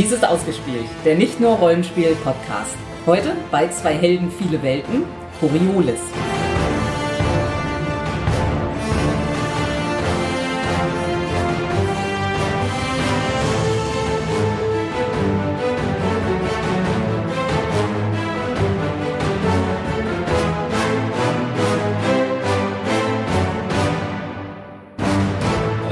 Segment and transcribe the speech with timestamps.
[0.00, 2.74] Dies ist ausgespielt, der nicht nur Rollenspiel-Podcast.
[3.04, 5.04] Heute bei zwei Helden, viele Welten,
[5.38, 6.00] Coriolis.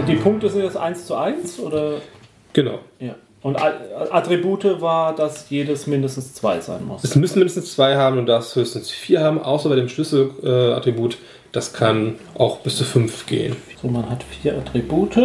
[0.09, 2.01] Die Punkte sind jetzt 1 zu 1 oder?
[2.55, 2.79] Genau.
[2.98, 3.15] Ja.
[3.42, 7.05] Und Attribute war, dass jedes mindestens 2 sein muss.
[7.05, 11.19] Es müssen mindestens zwei haben und darfst höchstens vier haben, außer bei dem Schlüsselattribut.
[11.52, 13.56] Das kann auch bis zu fünf gehen.
[13.80, 15.16] So, man hat vier Attribute.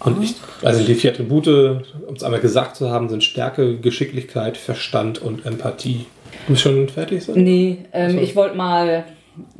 [0.00, 4.56] Und ich, also die vier Attribute, um es einmal gesagt zu haben, sind Stärke, Geschicklichkeit,
[4.56, 6.06] Verstand und Empathie.
[6.46, 7.24] Du bist schon fertig?
[7.24, 7.32] So?
[7.32, 8.18] Nee, ähm, So.
[8.18, 9.04] ich wollte mal,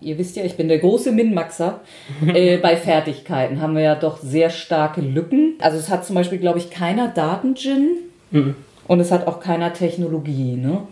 [0.01, 1.81] ihr wisst ja, ich bin der große Min-Maxer.
[2.27, 5.55] äh, bei Fertigkeiten haben wir ja doch sehr starke Lücken.
[5.61, 7.89] Also es hat zum Beispiel, glaube ich, keiner Daten-Gin
[8.87, 10.57] und es hat auch keiner Technologie.
[10.57, 10.83] Ne?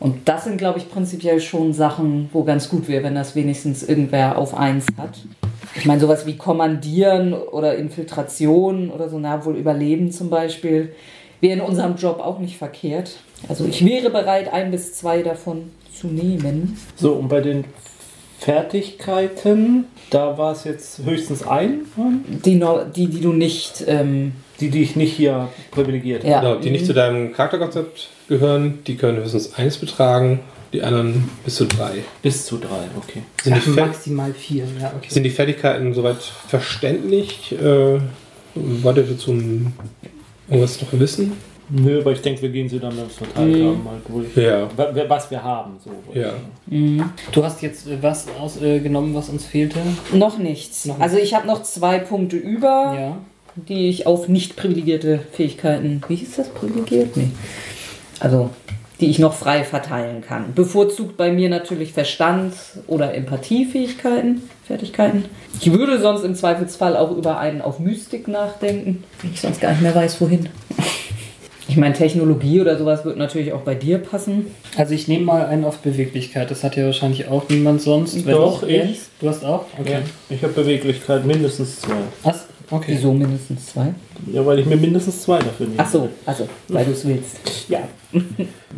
[0.00, 3.82] Und das sind, glaube ich, prinzipiell schon Sachen, wo ganz gut wäre, wenn das wenigstens
[3.82, 5.20] irgendwer auf eins hat.
[5.76, 10.94] Ich meine, sowas wie Kommandieren oder Infiltration oder so, na wohl Überleben zum Beispiel,
[11.40, 13.16] wäre in unserem Job auch nicht verkehrt.
[13.48, 16.78] Also ich wäre bereit, ein bis zwei davon zu nehmen.
[16.96, 17.64] So, und bei den
[18.44, 21.80] Fertigkeiten, da war es jetzt höchstens ein,
[22.44, 23.84] Die, no- die, die du nicht.
[23.86, 26.30] Ähm, die, die ich nicht hier privilegiert habe.
[26.32, 26.40] ja.
[26.40, 30.40] Genau, die nicht zu deinem Charakterkonzept gehören, die können höchstens eins betragen,
[30.72, 32.04] die anderen bis zu drei.
[32.22, 33.22] Bis zu 3, okay.
[33.42, 35.08] Sind die, Ach, Fer maximal vier, ja, okay.
[35.08, 37.52] sind die Fertigkeiten soweit verständlich?
[37.60, 37.98] Äh,
[38.54, 39.32] wollt ihr dazu
[40.48, 41.32] irgendwas noch wissen?
[41.70, 43.66] Nö, aber ich denke, wir gehen sie dann, wenn wir es verteilt Mhm.
[43.66, 44.36] haben, mal durch.
[44.36, 44.68] Ja.
[44.76, 45.90] Wa- wa- Was wir haben, so.
[46.18, 46.32] Ja.
[47.32, 49.78] Du hast jetzt äh, was ausgenommen, äh, genommen, was uns fehlte?
[50.12, 50.84] Noch nichts.
[50.84, 53.16] Noch Also ich habe noch zwei Punkte über, Ja.
[53.56, 56.02] die ich auf nicht privilegierte Fähigkeiten.
[56.08, 56.48] Wie hieß das?
[56.50, 57.16] Privilegiert?
[57.16, 57.28] Nee.
[58.20, 58.50] Also,
[59.00, 60.54] die ich noch frei verteilen kann.
[60.54, 62.52] Bevorzugt bei mir natürlich Verstand
[62.86, 65.24] oder Empathiefähigkeiten, Fertigkeiten.
[65.60, 69.70] Ich würde sonst im Zweifelsfall auch über einen auf Mystik nachdenken, wenn ich sonst gar
[69.72, 70.48] nicht mehr weiß, wohin.
[71.74, 74.46] Ich meine, Technologie oder sowas wird natürlich auch bei dir passen.
[74.76, 76.48] Also ich nehme mal einen auf Beweglichkeit.
[76.52, 78.24] Das hat ja wahrscheinlich auch niemand sonst.
[78.24, 79.00] Wenn Doch, du- ich.
[79.20, 79.64] Du hast auch?
[79.80, 79.90] Okay.
[79.94, 79.98] Ja.
[80.30, 81.92] Ich habe Beweglichkeit mindestens 2.
[82.22, 82.44] Was?
[82.70, 82.92] Okay.
[82.94, 83.92] Wieso mindestens zwei?
[84.32, 85.78] Ja, weil ich mir mindestens 2 dafür nehme.
[85.82, 87.38] Ach so, also, weil du es willst.
[87.68, 87.80] Ja.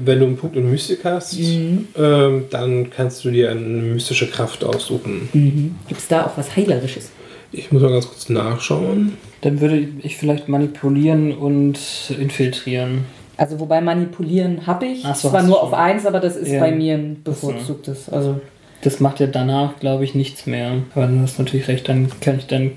[0.02, 1.88] Wenn du einen Punkt in Mystik hast, Mhm.
[1.98, 5.76] ähm, dann kannst du dir eine mystische Kraft aussuchen.
[5.86, 7.10] Gibt es da auch was Heilerisches?
[7.56, 9.16] Ich muss mal ganz kurz nachschauen.
[9.40, 11.78] Dann würde ich vielleicht manipulieren und
[12.18, 13.04] infiltrieren.
[13.38, 15.04] Also wobei manipulieren habe ich.
[15.04, 16.60] Ach so, Zwar nur auf eins, aber das ist Ja.
[16.60, 18.08] bei mir ein bevorzugtes.
[18.08, 18.40] Also
[18.82, 20.72] Das macht ja danach, glaube ich, nichts mehr.
[20.94, 22.72] Aber du hast natürlich recht, dann kann ich dann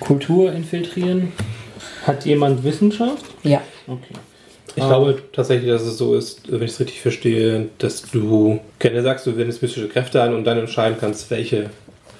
[0.00, 1.32] Kultur infiltrieren.
[2.06, 3.24] Hat jemand Wissenschaft?
[3.42, 3.60] ja.
[3.88, 4.14] Okay.
[4.76, 4.88] Ich Ah.
[4.88, 9.26] glaube tatsächlich, dass es so ist, wenn ich es richtig verstehe, dass du gerne sagst,
[9.26, 11.70] du wendest mystische Kräfte an und dann entscheiden kannst, welche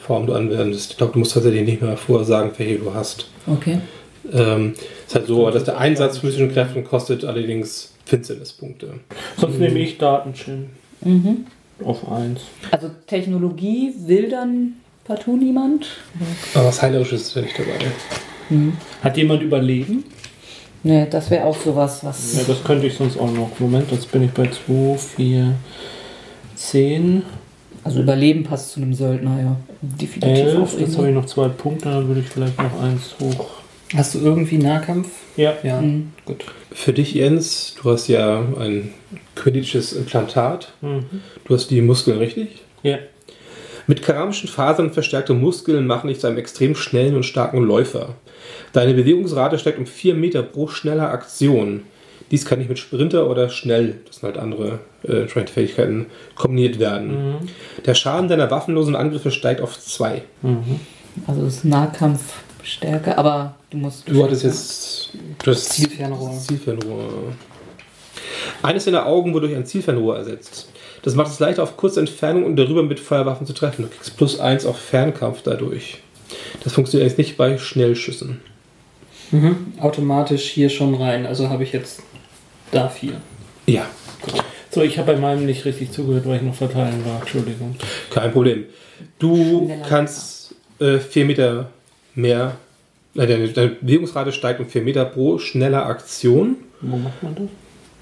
[0.06, 0.92] Form du anwendest.
[0.92, 3.26] Ich glaube, du musst tatsächlich nicht mehr vorher sagen, welche du hast.
[3.46, 3.78] Okay.
[4.32, 8.94] Ähm, es ist halt so, dass der Einsatz von mystischen Kräften kostet allerdings Finsternispunkte.
[9.38, 10.66] Sonst nehme ich Datenschirm.
[11.00, 11.46] Mhm.
[11.84, 12.40] Auf 1.
[12.70, 14.74] Also Technologie will dann
[15.04, 15.86] partout niemand?
[16.54, 18.72] Aber was Heilerisches ist ja nicht dabei.
[19.02, 20.04] Hat jemand Überleben?
[20.82, 22.36] Ne, das wäre auch sowas, was.
[22.36, 23.50] Ja, das könnte ich sonst auch noch.
[23.58, 25.54] Moment, jetzt bin ich bei 2, 4,
[26.54, 27.22] 10,
[27.86, 29.56] Also Überleben passt zu einem Söldner, ja.
[29.80, 30.58] Definitiv 11.
[30.74, 33.46] auch Jetzt habe ich noch zwei Punkte, dann würde ich vielleicht noch eins hoch.
[33.94, 35.08] Hast du irgendwie Nahkampf?
[35.36, 35.54] Ja.
[35.62, 36.12] Ja, Mhm.
[36.24, 36.44] gut.
[36.72, 38.92] Für dich, Jens, du hast ja ein
[39.36, 40.72] quidditches Implantat.
[40.80, 41.04] Mhm.
[41.44, 42.62] Du hast die Muskeln richtig.
[42.82, 42.98] Ja.
[43.86, 48.16] Mit keramischen Fasern verstärkte Muskeln machen dich zu einem extrem schnellen und starken Läufer.
[48.72, 51.82] Deine Bewegungsrate steigt um 4 Meter pro schneller Aktion.
[52.30, 56.78] Dies kann nicht mit Sprinter oder schnell, das sind halt andere äh, entsprechende Fähigkeiten, kombiniert
[56.78, 57.36] werden.
[57.84, 60.22] Der Schaden deiner waffenlosen Angriffe steigt auf 2.
[61.26, 64.08] Also das ist Nahkampfstärke, aber du musst.
[64.08, 65.10] Du hattest jetzt
[65.44, 66.32] das Zielfernrohr.
[66.32, 67.32] Zielfernrohr.
[68.62, 70.68] Eines deiner Augen wurde durch ein Zielfernrohr ersetzt.
[71.02, 73.82] Das macht es leichter, auf kurze Entfernung und darüber mit Feuerwaffen zu treffen.
[73.82, 75.98] Du kriegst plus 1 auf Fernkampf dadurch.
[76.64, 78.40] Das funktioniert jetzt nicht bei Schnellschüssen.
[79.30, 79.72] Mhm.
[79.80, 81.26] Automatisch hier schon rein.
[81.26, 82.02] Also habe ich jetzt
[82.70, 83.14] da vier.
[83.66, 83.86] Ja,
[84.70, 87.20] So, ich habe bei meinem nicht richtig zugehört, weil ich noch verteilen war.
[87.20, 87.74] Entschuldigung.
[88.12, 88.64] kein Problem.
[89.18, 89.86] Du Schneller.
[89.88, 91.70] kannst 4 Meter
[92.14, 92.56] mehr.
[93.14, 96.56] Nein, deine, deine Bewegungsrate steigt um 4 Meter pro schneller Aktion.
[96.82, 97.46] Wo macht man das?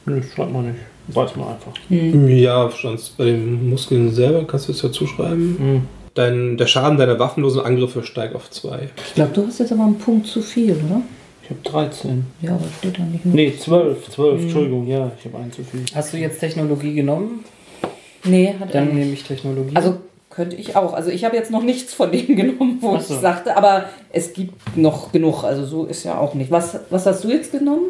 [0.06, 0.80] Nö, schreibt man nicht.
[1.08, 1.72] Weiß man einfach.
[1.90, 5.56] Ja, sonst bei den Muskeln selber kannst du es ja zuschreiben.
[5.58, 5.82] Mhm.
[6.14, 8.88] Dein, der Schaden deiner waffenlosen Angriffe steigt auf 2.
[9.08, 11.02] Ich glaube, du hast jetzt aber einen Punkt zu viel, oder?
[11.42, 12.24] Ich habe 13.
[12.40, 13.26] Ja, aber steht da nicht.
[13.26, 14.10] Nee, 12.
[14.10, 15.84] 12, Entschuldigung, ja, ich habe einen zu viel.
[15.94, 17.44] Hast du jetzt Technologie genommen?
[18.24, 19.74] Nee, hat er Dann nehme ich Technologie.
[19.76, 19.98] Also
[20.30, 20.94] könnte ich auch.
[20.94, 23.14] Also ich habe jetzt noch nichts von dem genommen, wo so.
[23.14, 25.44] ich sagte, aber es gibt noch genug.
[25.44, 26.50] Also so ist ja auch nicht.
[26.50, 27.86] Was, was hast du jetzt genommen?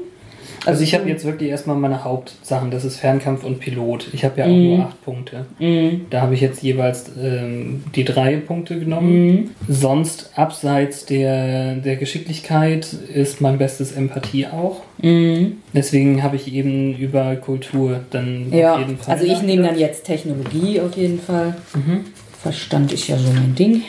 [0.67, 4.09] Also ich habe jetzt wirklich erstmal meine Hauptsachen, das ist Fernkampf und Pilot.
[4.13, 5.45] Ich habe ja auch nur acht Punkte.
[5.59, 6.07] Mhm.
[6.11, 9.27] Da habe ich jetzt jeweils ähm, die drei Punkte genommen.
[9.27, 9.51] Mhm.
[9.69, 14.83] Sonst abseits der, der Geschicklichkeit ist mein bestes Empathie auch.
[15.03, 15.59] Mhm.
[15.75, 19.15] Deswegen habe ich eben über Kultur dann auf Ja, jeden Fall.
[19.17, 21.55] also ich nehme dann jetzt Technologie auf jeden Fall.
[21.75, 22.05] Mhm.
[22.43, 23.83] Verstand ist ja so mein Ding.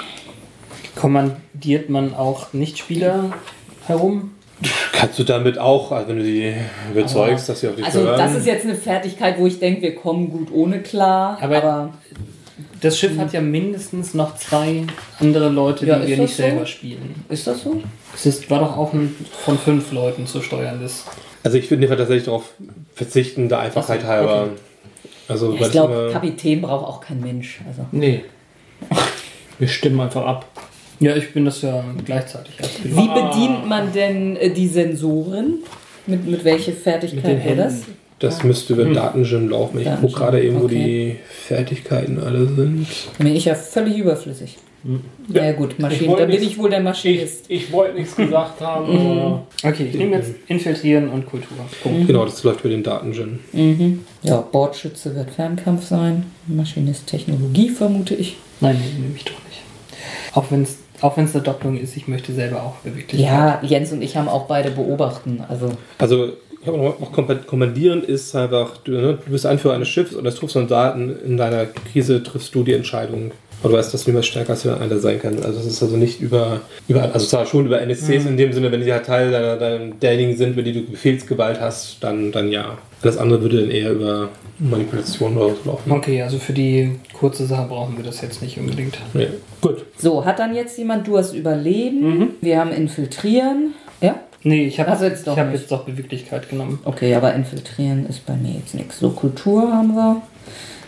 [0.96, 3.32] Kommandiert man auch Nichtspieler
[3.88, 4.32] herum?
[4.94, 6.54] Kannst du damit auch, also wenn du die
[6.92, 8.18] überzeugst, dass sie auf dich Also hören.
[8.18, 11.38] das ist jetzt eine Fertigkeit, wo ich denke, wir kommen gut ohne klar.
[11.42, 11.94] Aber- Aber,
[12.82, 14.84] Das Schiff hat ja mindestens noch zwei
[15.20, 16.44] andere Leute, die Ja, ist wir nicht so?
[16.44, 17.16] selber spielen.
[17.30, 17.82] ist das so?
[18.14, 19.14] Es ist, war doch auch ein,
[19.44, 21.04] von fünf Leuten zu steuerndes.
[21.44, 22.52] Also ich würde tatsächlich darauf
[22.94, 24.42] verzichten, der Einfachheit Ach so, halber.
[24.44, 24.52] okay.
[25.28, 27.60] Also Ja, ich glaube, Kapitän braucht auch kein Mensch.
[27.68, 27.86] Also.
[27.92, 28.24] Nee.
[29.60, 30.46] Wir stimmen einfach ab.
[31.00, 32.54] Ja, ich bin das ja gleichzeitig.
[32.84, 35.56] Wie bedient man denn äh, die Sensoren?
[36.08, 37.74] Mit, mit welcher Fertigkeit Mit den wäre das?
[37.74, 37.94] Händen.
[38.20, 39.80] das müsste über Datengym laufen.
[39.80, 40.76] Ich gucke gerade eben, wo okay.
[40.76, 41.16] die
[41.48, 42.86] Fertigkeiten alle sind.
[43.18, 44.58] Bin ich ja völlig überflüssig.
[45.34, 46.16] Ja, gut, Maschinen.
[46.16, 47.46] Da bin ich wohl der Ich, Maschinist.
[47.48, 51.58] ich wollte nichts gesagt haben, aber Okay, ich nehme jetzt Infiltrieren und Kultur.
[51.82, 52.06] Punkt.
[52.06, 53.40] Genau, das läuft über den Datengym.
[53.52, 54.06] Mhm.
[54.22, 56.28] Ja, Bordschütze wird Fernkampf sein.
[56.46, 58.38] Maschinist Technologie, vermute ich.
[58.62, 59.64] Nein, nehme ich doch nicht.
[60.36, 63.20] Auch wenn es auch wenn's eine Doppelung ist, ich möchte selber auch Beweglichkeit.
[63.20, 65.44] Ja, Jens und ich haben auch beide beobachten.
[65.48, 70.14] Also, Also, ich habe noch kommandieren ist einfach, du, ne, du bist Anführer eines Schiffs
[70.14, 73.32] und als Truppsoldaten in deiner Krise triffst du die Entscheidung.
[73.66, 75.44] Aber du weißt, dass du niemals stärker als einer sein kann.
[75.44, 78.72] Also es ist also nicht über, über also zwar schon über NSCs in dem Sinne,
[78.72, 82.52] wenn die halt Teil deiner, deiner, derjenigen sind, über die du Befehlsgewalt hast, dann, dann
[82.52, 82.78] ja.
[83.02, 84.30] Alles andere würde dann eher über
[84.60, 85.92] Manipulation laufen.
[85.92, 89.00] Okay, also für die kurze Sache brauchen wir das jetzt nicht unbedingt.
[89.16, 89.26] Ja.
[89.62, 89.84] gut.
[89.98, 92.36] so, hat dann jetzt jemand, du hast Überleben.
[92.42, 93.74] Wir haben Infiltrieren.
[94.00, 94.20] Ja?
[94.44, 96.78] Nee, ich habe Also jetzt doch ich hab jetzt doch Beweglichkeit genommen.
[96.86, 99.00] Okay, aber Infiltrieren ist bei mir jetzt nichts.
[99.00, 100.22] So, Kultur haben wir.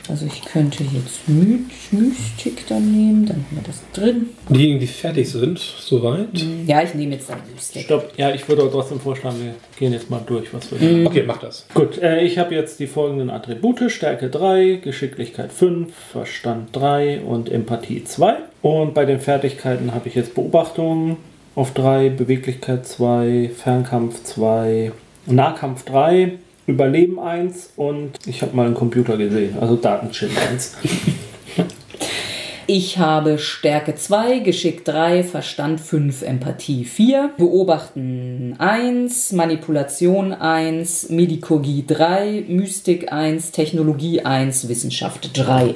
[0.09, 1.59] Also ich könnte jetzt My
[1.91, 4.27] Mystik dann nehmen, dann haben wir das drin.
[4.49, 6.29] Diejenigen, die fertig sind, soweit.
[6.65, 7.83] Ja, ich nehme jetzt dann Mystik.
[7.83, 8.13] Stopp.
[8.15, 11.37] Ja, ich würde aber trotzdem vorschlagen, wir gehen jetzt mal durch, was wir Okay, mach
[11.37, 11.67] das.
[11.73, 17.49] Gut, äh, ich habe jetzt die folgenden Attribute: Stärke 3, Geschicklichkeit 5, Verstand 3 und
[17.49, 18.35] Empathie 2.
[18.61, 21.17] Und bei den Fertigkeiten habe ich jetzt Beobachtung
[21.55, 24.91] auf 3, Beweglichkeit 2, Fernkampf 2,
[25.25, 26.33] Nahkampf 3,
[26.67, 30.77] Überleben 1 und ich habe mal einen Computer gesehen, also Datenchip 1.
[32.69, 41.85] Ich habe Stärke 2, Geschick 3, Verstand 5, Empathie 4, Beobachten 1, Manipulation 1, Medikogie
[41.87, 45.75] 3, Mystik 1, Technologie 1, Wissenschaft 3.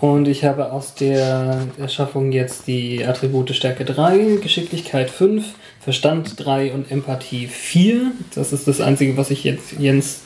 [0.00, 5.44] Und ich habe aus der Erschaffung jetzt die Attribute Stärke 3, Geschicklichkeit 5,
[5.84, 8.12] Verstand 3 und Empathie 4.
[8.34, 10.22] Das ist das Einzige, was ich jetzt Jens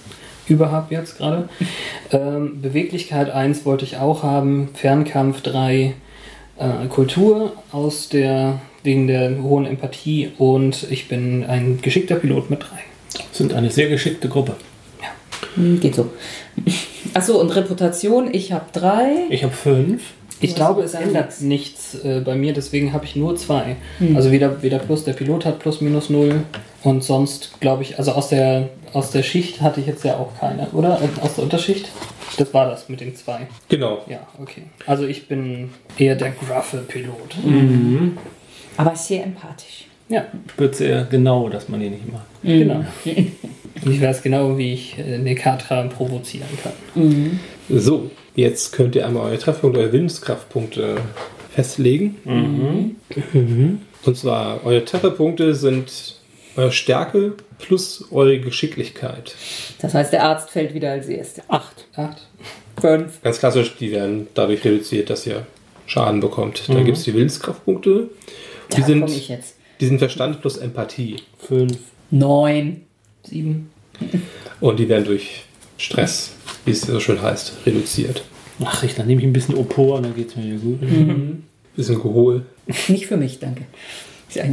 [0.46, 1.48] über habe jetzt gerade.
[2.12, 5.94] Ähm, Beweglichkeit 1 wollte ich auch haben, Fernkampf 3,
[6.58, 12.62] äh, Kultur aus der wegen der hohen Empathie und ich bin ein geschickter Pilot mit
[12.62, 12.66] 3.
[13.32, 14.54] Sind eine sehr geschickte Gruppe.
[15.56, 16.10] Hm, geht so.
[17.14, 19.26] Achso, und Reputation, ich habe 3.
[19.30, 20.00] Ich habe 5.
[20.40, 23.76] Ich glaube, es ändert nichts äh, bei mir, deswegen habe ich nur zwei.
[24.14, 26.42] Also weder, weder plus, der Pilot hat plus minus null
[26.84, 30.38] und sonst glaube ich, also aus der, aus der Schicht hatte ich jetzt ja auch
[30.38, 31.00] keine, oder?
[31.02, 31.88] Äh, Aus der Unterschicht?
[32.36, 33.48] Das war das mit den zwei.
[33.68, 34.02] Genau.
[34.08, 34.62] Ja, okay.
[34.86, 37.36] Also ich bin eher der gruffe Pilot.
[38.76, 39.86] Aber sehr empathisch.
[40.08, 40.24] Ja,
[40.56, 42.22] Wird sehr genau, dass man ihn nicht mag.
[42.42, 42.84] genau.
[43.04, 47.40] ich weiß genau, wie ich äh, Nekatra provozieren kann.
[47.68, 50.96] So, jetzt könnt ihr einmal eure Treffpunkte, eure Willenskraftpunkte
[51.54, 52.16] festlegen.
[52.24, 53.80] Mhm.
[54.04, 56.16] Und zwar, eure Trefferpunkte sind
[56.56, 59.34] eure Stärke plus eure Geschicklichkeit.
[59.80, 61.42] Das heißt, der Arzt fällt wieder als erster.
[61.48, 61.88] 8.
[61.96, 62.28] Acht.
[62.80, 63.22] 5.
[63.22, 65.44] Ganz klassisch, die werden dadurch reduziert, dass ihr
[65.86, 66.68] Schaden bekommt.
[66.68, 68.10] Dann gibt es die Willenskraftpunkte.
[68.72, 69.56] Die, Da komme ich sind, jetzt.
[69.80, 71.16] die sind Verstand plus Empathie.
[71.38, 71.76] 5.
[72.10, 72.82] 9.
[73.24, 73.70] Sieben.
[74.60, 75.42] Und die werden durch
[75.76, 76.32] Stress,
[76.68, 78.22] wie es so schön heißt, reduziert.
[78.64, 80.80] Ach, ich, dann nehme ich ein bisschen Opor und dann geht es mir wieder gut.
[81.76, 82.42] Bisschen Gehol.
[82.88, 83.62] Nicht für mich, danke.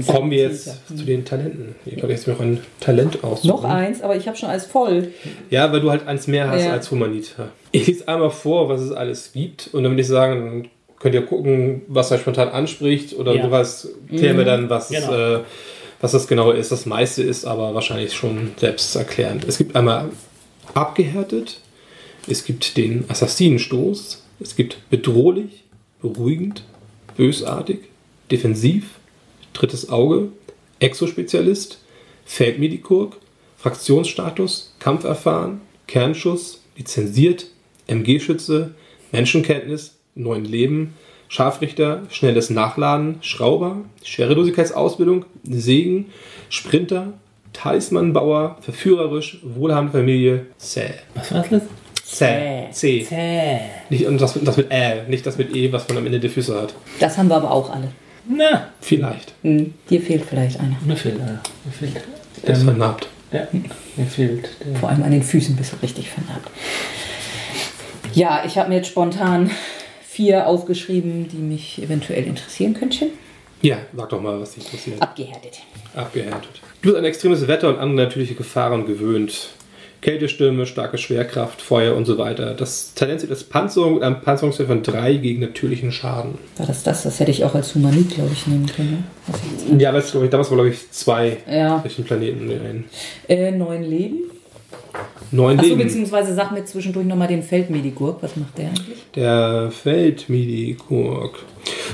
[0.08, 1.76] Kommen wir jetzt zu den Talenten.
[1.86, 3.48] Ihr könnt jetzt noch ein Talent aussuchen.
[3.50, 5.10] Noch eins, aber ich habe schon alles voll.
[5.50, 6.72] Ja, weil du halt eins mehr hast Ja.
[6.72, 7.50] als Humanita.
[7.72, 10.70] Ich lese einmal vor, was es alles gibt und dann würde ich sagen, dann
[11.00, 13.44] könnt ihr gucken, was euch spontan anspricht oder Ja.
[13.44, 15.38] du weißt, klär mir dann, was Genau.
[15.38, 15.40] äh,
[16.02, 19.46] Was das genau ist, das meiste ist aber wahrscheinlich schon selbsterklärend.
[19.48, 20.10] Es gibt einmal
[20.74, 21.60] abgehärtet,
[22.28, 25.64] es gibt den Assassinenstoß, es gibt bedrohlich,
[26.02, 26.64] beruhigend,
[27.18, 27.80] bösartig,
[28.32, 28.90] defensiv,
[29.54, 30.30] drittes Auge,
[30.80, 31.80] Exospezialist,
[32.26, 33.18] Feldmedikurg,
[33.58, 37.48] Fraktionsstatus, Kampferfahren, Kernschuss, lizenziert,
[37.88, 38.76] MG-Schütze,
[39.12, 40.94] Menschenkenntnis, neuen Leben,
[41.28, 46.08] Scharfrichter, schnelles Nachladen, Schrauber, Schwerelosigkeitsausbildung, Segen,
[46.50, 47.14] Sprinter,
[47.54, 50.94] Talismanbauer, verführerisch, wohlhabende Familie, zäh.
[51.14, 51.64] Was war das?
[52.06, 52.68] Zäh.
[52.72, 53.04] C.
[53.04, 53.60] Zäh.
[53.90, 56.30] Nicht und das, das mit Ä, nicht das mit E, was man am Ende der
[56.30, 56.74] Füße hat.
[57.00, 57.92] Das haben wir aber auch alle.
[58.28, 59.34] Na, Vielleicht.
[59.44, 59.74] Hm.
[59.90, 60.76] Dir fehlt vielleicht einer.
[60.86, 61.42] mir fehlt einer.
[61.64, 62.04] Mir fehlt.
[62.46, 63.08] Der ist Ähm, vernarbt.
[63.32, 63.48] ja,
[63.96, 64.50] mir fehlt.
[64.66, 64.76] Der.
[64.80, 66.50] Vor allem an den Füßen bist du richtig vernarbt.
[68.14, 69.52] Ja, ich habe mir jetzt spontan
[70.08, 73.08] vier aufgeschrieben, die mich eventuell interessieren könnten.
[73.62, 75.02] Ja, sag doch mal, was dich interessiert.
[75.02, 75.60] Abgehärtet.
[75.96, 76.62] Abgehärtet.
[76.82, 79.50] Du bist an extremes Wetter und andere natürliche Gefahren gewöhnt.
[80.02, 82.54] Kältestürme, starke Schwerkraft, Feuer und so weiter.
[82.54, 86.38] Das Talent als Panzerung mit einem Panzerungswert von 3 gegen natürlichen Schaden.
[86.58, 87.04] War das das?
[87.04, 89.04] Das hätte ich auch als Humanit, glaube ich, nehmen können.
[89.72, 89.82] ne?
[89.82, 91.80] Ja, das glaube ich, damals war glaube ich zwei Ja.
[91.80, 92.86] durch den Planeten ein.
[93.28, 94.20] äh, neun Leben.
[95.32, 98.22] Neun Achso, beziehungsweise sag mir zwischendurch nochmal den Feldmedikurg.
[98.22, 98.98] Was macht der eigentlich?
[99.16, 101.40] Der Feldmedikurg.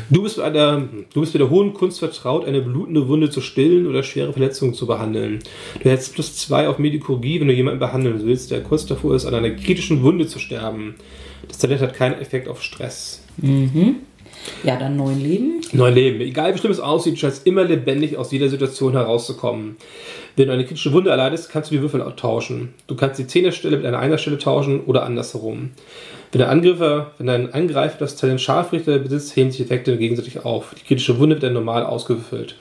[0.09, 3.41] Du bist, bei der, du bist mit der hohen Kunst vertraut, eine blutende Wunde zu
[3.41, 5.39] stillen oder schwere Verletzungen zu behandeln.
[5.81, 9.25] Du hältst plus zwei auf Medikurgie, wenn du jemanden behandeln willst, der kurz davor ist,
[9.25, 10.95] an einer kritischen Wunde zu sterben.
[11.47, 13.23] Das Talent hat keinen Effekt auf Stress.
[14.63, 15.61] Ja, dann neun Leben.
[15.71, 16.21] Neun Leben.
[16.21, 19.77] Egal wie schlimm es aussieht, du scheinst immer lebendig aus jeder Situation herauszukommen.
[20.35, 22.73] Wenn du eine kritische Wunde erleidest, kannst du die Würfel tauschen.
[22.87, 25.71] Du kannst die Zehnerstelle mit einer Einerstelle tauschen oder andersherum.
[26.31, 30.73] Wenn der Angreifer, wenn dein Angreifer das Talent Scharfrichter besitzt, heben sich Effekte gegenseitig auf.
[30.79, 32.55] Die kritische Wunde wird dann normal ausgewürfelt.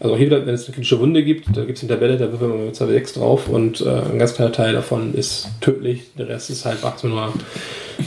[0.00, 2.32] Also hier wieder, wenn es eine kritische Wunde gibt, da gibt es eine Tabelle, da
[2.32, 6.10] würfeln wir mit 2 drauf und äh, ein ganz kleiner Teil davon ist tödlich.
[6.18, 7.32] Der Rest ist halt macht nur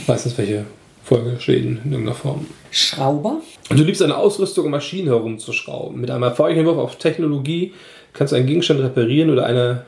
[0.06, 0.66] meistens welche
[1.04, 2.46] Folgeschäden in irgendeiner Form.
[2.76, 3.40] Schrauber.
[3.70, 5.98] Du liebst an Ausrüstung und Maschinen herumzuschrauben.
[5.98, 7.72] Mit einem erfolgreichen Wurf auf Technologie
[8.12, 9.86] kannst du einen Gegenstand reparieren oder eine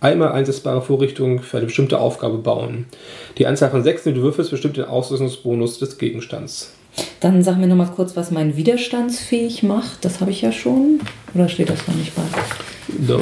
[0.00, 2.86] einmal einsetzbare Vorrichtung für eine bestimmte Aufgabe bauen.
[3.38, 6.74] Die Anzahl von sechs, die du würfelst, bestimmt den Ausrüstungsbonus des Gegenstands.
[7.18, 10.04] Dann sag mir nochmal kurz, was mein widerstandsfähig macht.
[10.04, 11.00] Das habe ich ja schon.
[11.34, 12.22] Oder steht das da nicht bei?
[12.88, 13.18] Du,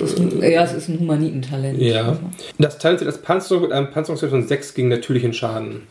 [0.00, 1.80] das, ja, es ist ein Humanitentalent.
[1.80, 2.18] Ja.
[2.58, 5.82] Das Talent als Panzerung mit einem Panzerungswert von 6 gegen natürlichen Schaden.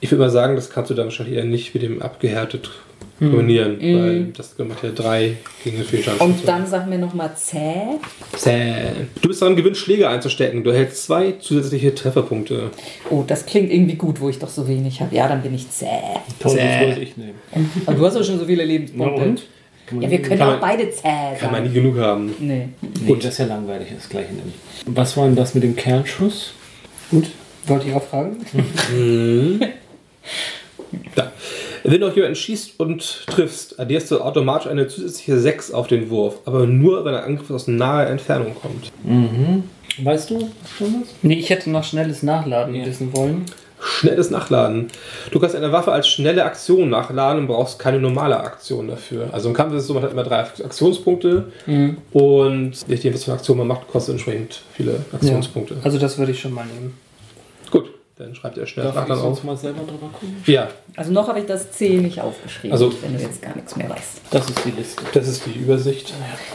[0.00, 2.70] Ich würde mal sagen, das kannst du dann wahrscheinlich eher nicht mit dem abgehärtet
[3.18, 6.20] kombinieren, weil das macht ja 3 gegen natürlichen Schaden.
[6.34, 7.98] Und dann sag mir nochmal zäh.
[8.34, 8.72] Zäh.
[9.20, 10.64] Du bist daran gewöhnt, Schläge einzustecken.
[10.64, 12.70] Du hältst zwei zusätzliche Trefferpunkte.
[13.10, 15.14] Oh, das klingt irgendwie gut, wo ich doch so wenig habe.
[15.14, 15.86] Ja, dann bin ich zäh.
[16.38, 16.66] Toll, Zäh.
[16.66, 17.34] das wollte ich nehmen.
[17.84, 19.22] Aber du hast doch schon so viele Lebenspunkte.
[19.22, 19.42] Und?
[20.00, 22.34] Ja, wir können auch man- beide zäh Kann man nie genug haben.
[22.38, 22.68] Nee.
[23.04, 24.54] Nee, das ist ja langweilig, das gleiche nehmen.
[24.86, 26.52] Was war denn das mit dem Kernschuss?
[27.10, 27.26] Gut,
[27.66, 28.38] wollte ich auch fragen.
[31.14, 31.32] Da.
[31.84, 36.10] Wenn du auf jemanden schießt und triffst, addierst du automatisch eine zusätzliche 6 auf den
[36.10, 38.90] Wurf, aber nur, wenn der Angriff aus naher Entfernung kommt.
[40.02, 41.08] Weißt du schon was?
[41.22, 42.86] Nee, ich hätte noch schnelles Nachladen Ja.
[42.86, 43.44] wissen wollen.
[43.82, 44.88] Schnelles Nachladen.
[45.30, 49.30] Du kannst eine Waffe als schnelle Aktion nachladen und brauchst keine normale Aktion dafür.
[49.32, 51.50] Also im Kampf ist es so, man hat immer drei Aktionspunkte
[52.12, 55.76] und je nachdem, was für eine Aktion man macht, kostet entsprechend viele Aktionspunkte.
[55.82, 56.92] Also das würde ich schon mal nehmen.
[58.20, 59.28] Dann schreibt er schnell Darf ich Nachladen auf.
[59.36, 60.36] sonst mal selber drüber gucken?
[60.44, 63.74] Ja, Also noch habe ich das C nicht aufgeschrieben, Also- wenn du jetzt gar nichts
[63.76, 64.20] mehr weißt.
[64.30, 65.02] Das ist die Liste.
[65.14, 66.12] das ist die Übersicht.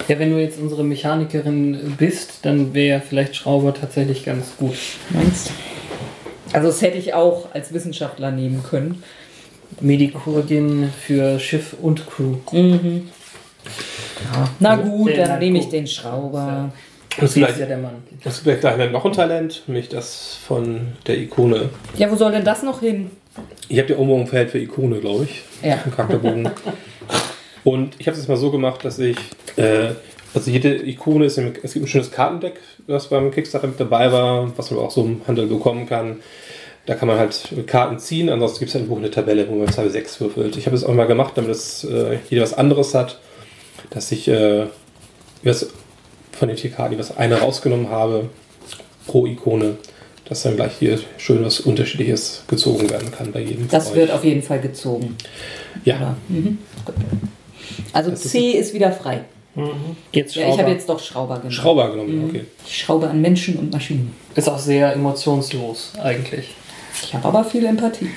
[0.08, 4.76] Ja, wenn du jetzt unsere Mechanikerin bist, dann wäre vielleicht Schrauber tatsächlich ganz gut.
[5.10, 5.54] Meinst du?
[6.54, 9.04] Also das hätte ich auch als Wissenschaftler nehmen können.
[9.82, 12.36] Medikurgin für Schiff und Crew.
[14.60, 16.72] Na gut, dann nehme ich den Schrauber.
[17.20, 18.04] Das ist ja der Mann.
[18.24, 21.70] das ist vielleicht gleich noch ein Talent, nämlich das von der Ikone.
[21.98, 23.12] Ja, wo soll denn das noch hin?
[23.70, 25.44] Ihr habt ja irgendwo ein Feld für Ikone, glaube ich.
[25.62, 25.80] Ja.
[25.86, 26.50] Im Charakterbogen.
[27.64, 29.18] Und ich habe es jetzt mal so gemacht, dass ich.
[29.56, 29.92] Äh,
[30.34, 34.12] also jede Ikone ist im, es gibt ein schönes Kartendeck, das beim Kickstarter mit dabei
[34.12, 36.18] war, was man auch so im Handel bekommen kann.
[36.86, 39.56] Da kann man halt Karten ziehen, ansonsten gibt es halt im Buch eine Tabelle, wo
[39.56, 40.58] man 2 bis 6 würfelt.
[40.58, 43.20] Ich habe es auch mal gemacht, damit es äh, jeder was anderes hat,
[43.92, 44.66] dass ich äh,
[45.42, 45.70] was
[46.36, 48.30] von den vier Karten was eine rausgenommen habe
[49.08, 49.78] pro Ikone,
[50.28, 53.68] dass dann gleich hier schön was Unterschiedliches gezogen werden kann bei jedem.
[53.70, 55.16] Das wird auf jeden Fall gezogen.
[55.84, 56.58] Ja, Mhm.
[57.94, 59.22] Also C ist wieder frei.
[60.12, 61.52] Jetzt Ja, ich habe jetzt doch Schrauber genommen.
[61.52, 62.44] Schrauber genommen, okay.
[62.66, 64.14] Ich schraube an Menschen und Maschinen.
[64.36, 66.50] Ist auch sehr emotionslos eigentlich.
[67.02, 68.10] Ich habe aber viel Empathie.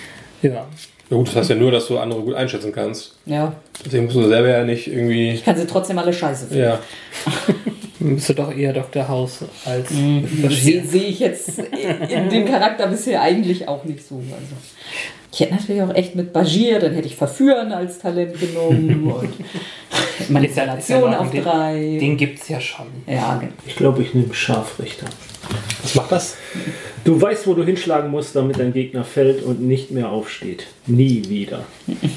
[0.43, 0.67] Ja.
[1.11, 3.17] Na gut, das heißt ja nur, dass du andere gut einschätzen kannst.
[3.25, 3.55] Ja.
[3.85, 5.31] Deswegen musst du selber ja nicht irgendwie.
[5.31, 6.63] Ich kann sie trotzdem alle scheiße finden.
[6.65, 6.81] Ja.
[8.01, 9.09] Bist du doch eher Dr.
[9.09, 10.83] House als Sehe Bashir.
[10.85, 14.17] seh ich jetzt in dem Charakter bisher eigentlich auch nicht so.
[14.17, 14.55] Also.
[15.33, 20.31] Ich hätte natürlich auch echt mit Bajir, dann hätte ich Verführen als Talent genommen und
[20.31, 21.99] Manipulation auf den, drei.
[22.01, 22.87] Den gibt's ja schon.
[23.07, 23.53] ja, genau.
[23.67, 25.07] Ich glaube, ich nehme Scharfrichter.
[25.83, 26.37] Was macht das?
[27.05, 30.67] Du weißt, wo du hinschlagen musst, damit dein Gegner fällt und nicht mehr aufsteht.
[30.87, 31.65] Nie wieder.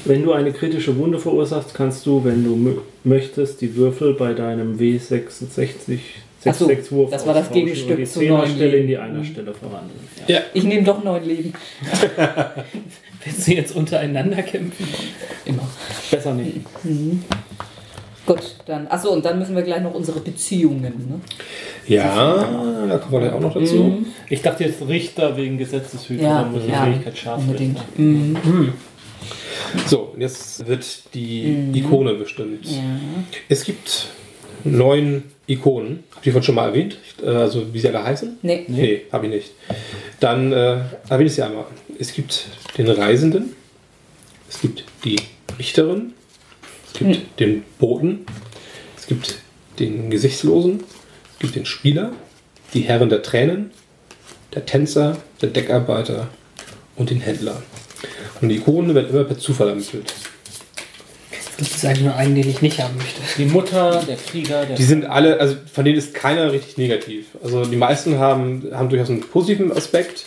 [0.04, 4.34] Wenn du eine kritische Wunde verursachst, kannst du, wenn du mö- möchtest, die Würfel bei
[4.34, 5.98] deinem W66
[6.44, 8.96] Ach so, 6 Wurf das war das Gegenstück die zu 10er neun Stelle in die
[8.98, 10.00] einer Stelle verwandeln.
[10.26, 10.40] Ja.
[10.52, 11.52] Ich nehme doch neun Leben.
[13.24, 14.88] Willst du jetzt untereinander kämpfen?
[15.44, 15.68] Immer.
[16.10, 16.56] Besser nicht.
[18.24, 18.86] Gut, dann.
[18.88, 20.82] Achso, und dann müssen wir gleich noch unsere Beziehungen.
[21.08, 21.20] Ne?
[21.88, 24.04] Ja, da kommen wir gleich auch noch dazu.
[24.30, 27.78] Ich dachte jetzt Richter wegen Gesetzeshüter, Ja, muss die ja, Fähigkeit scharf unbedingt.
[27.78, 28.72] richten.
[29.86, 32.66] So, und jetzt wird die Ikone bestimmt.
[32.66, 32.78] Ja.
[33.48, 34.06] Es gibt
[34.64, 36.04] neun Ikonen.
[36.14, 36.98] Habt ihr von schon mal erwähnt?
[37.22, 38.38] Äh, Also, wie sie alle heißen?
[38.42, 38.64] Nee.
[38.68, 39.50] Nee, habe ich nicht.
[40.20, 41.64] Dann äh, erwähne ich sie einmal.
[41.98, 42.46] Es gibt
[42.78, 43.54] den Reisenden,
[44.48, 45.16] es gibt die
[45.58, 46.12] Richterin,
[46.92, 48.26] es gibt den Boten,
[48.96, 49.36] es gibt
[49.78, 50.84] den Gesichtslosen,
[51.34, 52.12] es gibt den Spieler,
[52.74, 53.70] die Herren der Tränen,
[54.54, 56.28] der Tänzer, der Deckarbeiter
[56.96, 57.62] und den Händler.
[58.40, 60.12] Und die Ikonen werden immer per Zufall ermittelt.
[61.58, 63.20] Das ist eigentlich nur einen, den ich nicht haben möchte.
[63.38, 67.26] Die Mutter, der Krieger, der Die sind alle, also von denen ist keiner richtig negativ.
[67.42, 70.24] Also die meisten haben, haben durchaus einen positiven Aspekt.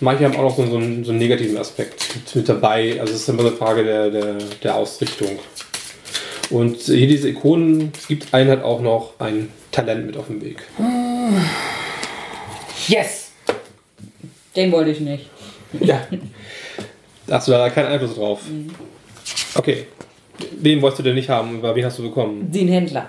[0.00, 2.98] Manche haben auch noch so, so, einen, so einen negativen Aspekt mit, mit dabei.
[3.00, 5.38] Also es ist immer eine Frage der, der, der Ausrichtung.
[6.52, 10.42] Und hier diese Ikonen, es gibt einen hat auch noch ein Talent mit auf dem
[10.42, 10.58] Weg.
[12.88, 13.30] Yes!
[14.54, 15.30] Den wollte ich nicht.
[15.80, 16.06] Ja.
[17.26, 18.40] Da hast du leider keinen Einfluss drauf.
[19.54, 19.86] Okay.
[20.58, 21.58] Wen wolltest du denn nicht haben?
[21.58, 22.50] Über wen hast du bekommen?
[22.50, 23.08] Den Händler.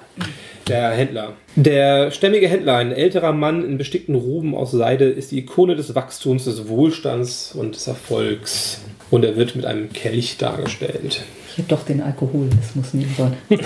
[0.67, 1.34] Der Händler.
[1.56, 5.93] Der stämmige Händler, ein älterer Mann in bestickten Roben aus Seide, ist die Ikone des
[5.95, 8.79] Wachstums, des Wohlstands und des Erfolgs.
[9.12, 11.23] Und er wird mit einem Kelch dargestellt.
[11.53, 13.37] Ich habe doch den Alkoholismus nehmen sollen.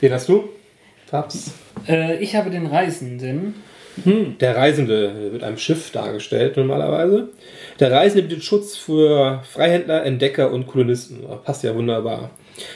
[0.00, 0.48] Wen hast du?
[1.06, 1.52] Fabs.
[1.86, 3.54] Äh, ich habe den Reisenden.
[4.40, 7.28] Der Reisende wird einem Schiff dargestellt normalerweise.
[7.80, 11.18] Der Reisende bietet Schutz für Freihändler, Entdecker und Kolonisten.
[11.44, 12.30] Passt ja wunderbar.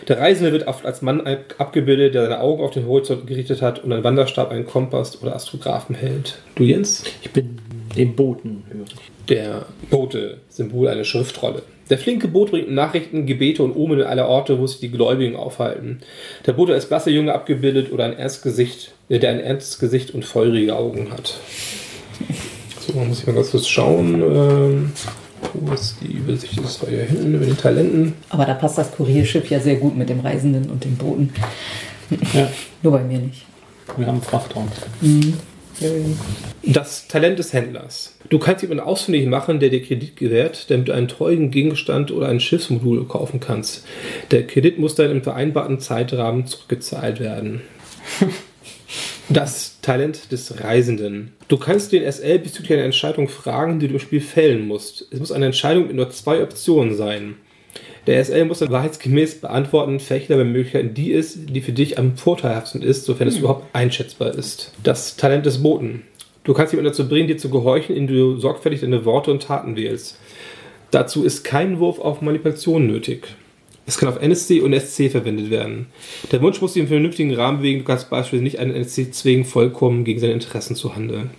[0.07, 3.83] Der Reisende wird oft als Mann abgebildet, der seine Augen auf den Horizont gerichtet hat
[3.83, 6.39] und einen Wanderstab, einen Kompass oder Astrographen hält.
[6.57, 7.05] Du Jens?
[7.23, 7.59] Ich bin
[7.97, 8.97] dem Boten hörig.
[9.31, 11.63] Der Bote, Symbol einer Schriftrolle.
[11.91, 15.37] Der flinke Bote bringt Nachrichten, Gebete und Omen in alle Orte, wo sich die Gläubigen
[15.37, 16.01] aufhalten.
[16.47, 20.13] Der Bote ist blasse Junge abgebildet oder ein ernstes Gesicht, äh, der ein ernstes Gesicht
[20.13, 21.39] und feurige Augen hat.
[22.81, 24.23] So, muss ich mal ganz kurz schauen.
[24.23, 24.93] Ähm,
[25.53, 26.59] wo ist die Übersicht?
[26.63, 28.15] Das war hier hinten über den Talenten.
[28.31, 31.33] Aber da passt das Kurierschiff ja sehr gut mit dem Reisenden und dem Boten.
[32.33, 32.51] Ja,
[32.83, 33.45] Nur bei mir nicht.
[33.97, 34.69] wir haben einen Frachtraum.
[36.63, 38.14] Das Talent des Händlers.
[38.31, 42.29] Du kannst jemanden ausfindig machen, der dir Kredit gewährt, damit du einen teuren Gegenstand oder
[42.29, 43.87] ein Schiffsmodul kaufen kannst.
[44.31, 47.63] Der Kredit muss dann im vereinbarten Zeitrahmen zurückgezahlt werden.
[49.31, 51.33] Das Talent des Reisenden.
[51.49, 55.09] Du kannst den SL bezüglich einer Entscheidung fragen, die du im Spiel fällen musst.
[55.11, 57.37] Es muss eine Entscheidung mit nur zwei Optionen sein.
[58.07, 62.19] Der SL muss dann wahrheitsgemäß beantworten, welche der Möglichkeiten die ist, die für dich am
[62.19, 64.73] vorteilhaftesten ist, sofern es überhaupt einschätzbar ist.
[64.83, 66.03] Das Talent des Boten.
[66.45, 69.77] Du kannst jemanden dazu bringen, dir zu gehorchen, indem du sorgfältig deine Worte und Taten
[69.77, 70.19] wählst.
[70.91, 73.27] Dazu ist kein Wurf auf Manipulation nötig.
[73.87, 75.87] Es kann auf NSC und SC verwendet werden.
[76.33, 77.81] Der Wunsch muss sich im vernünftigen Rahmen bewegen.
[77.81, 81.31] Du kannst beispielsweise nicht einen NSC zwingen, vollkommen gegen seine Interessen zu handeln.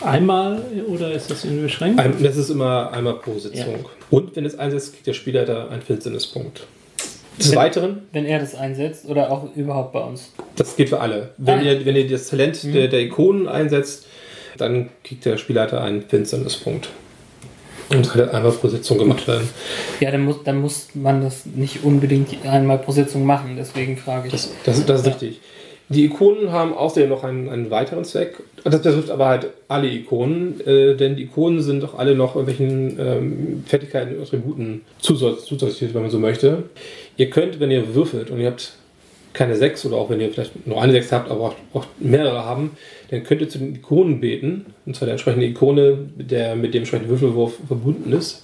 [0.00, 1.98] Einmal oder ist das irgendwie beschränkt?
[2.00, 3.86] Ein, das ist immer einmal pro Sitzung.
[4.10, 6.66] Und wenn es einsetzt, kriegt der Spielleiter einen Finsternispunkt.
[7.38, 10.32] Des Wenn- Weiteren, Wenn er das einsetzt oder auch überhaupt bei uns.
[10.56, 11.30] das geht für alle.
[11.38, 11.62] Wenn, Ah.
[11.62, 14.06] ihr, wenn ihr das Talent der, der Ikonen einsetzt,
[14.60, 16.88] dann kriegt der Spielleiter einen Finsternispunkt.
[17.88, 19.48] Und das kann halt einmal pro Sitzung gemacht werden.
[20.00, 23.54] Ja, dann muss, dann muss man das nicht unbedingt einmal pro Sitzung machen.
[23.56, 24.32] Deswegen frage ich.
[24.32, 25.40] Das, das, das ist richtig.
[25.88, 28.42] Die Ikonen haben außerdem noch einen, einen weiteren Zweck.
[28.64, 32.98] Das betrifft aber halt alle Ikonen, äh, denn die Ikonen sind doch alle noch irgendwelchen
[32.98, 36.64] ähm, Fertigkeiten und Attributen zusätzlich, wenn man so möchte.
[37.16, 38.72] Ihr könnt, wenn ihr würfelt und ihr habt
[39.36, 42.44] keine sechs oder auch wenn ihr vielleicht nur eine sechs habt, aber auch, auch mehrere
[42.44, 42.72] haben,
[43.10, 46.80] dann könnt ihr zu den Ikonen beten, und zwar der entsprechende Ikone, der mit dem
[46.80, 48.42] entsprechenden Würfelwurf verbunden ist.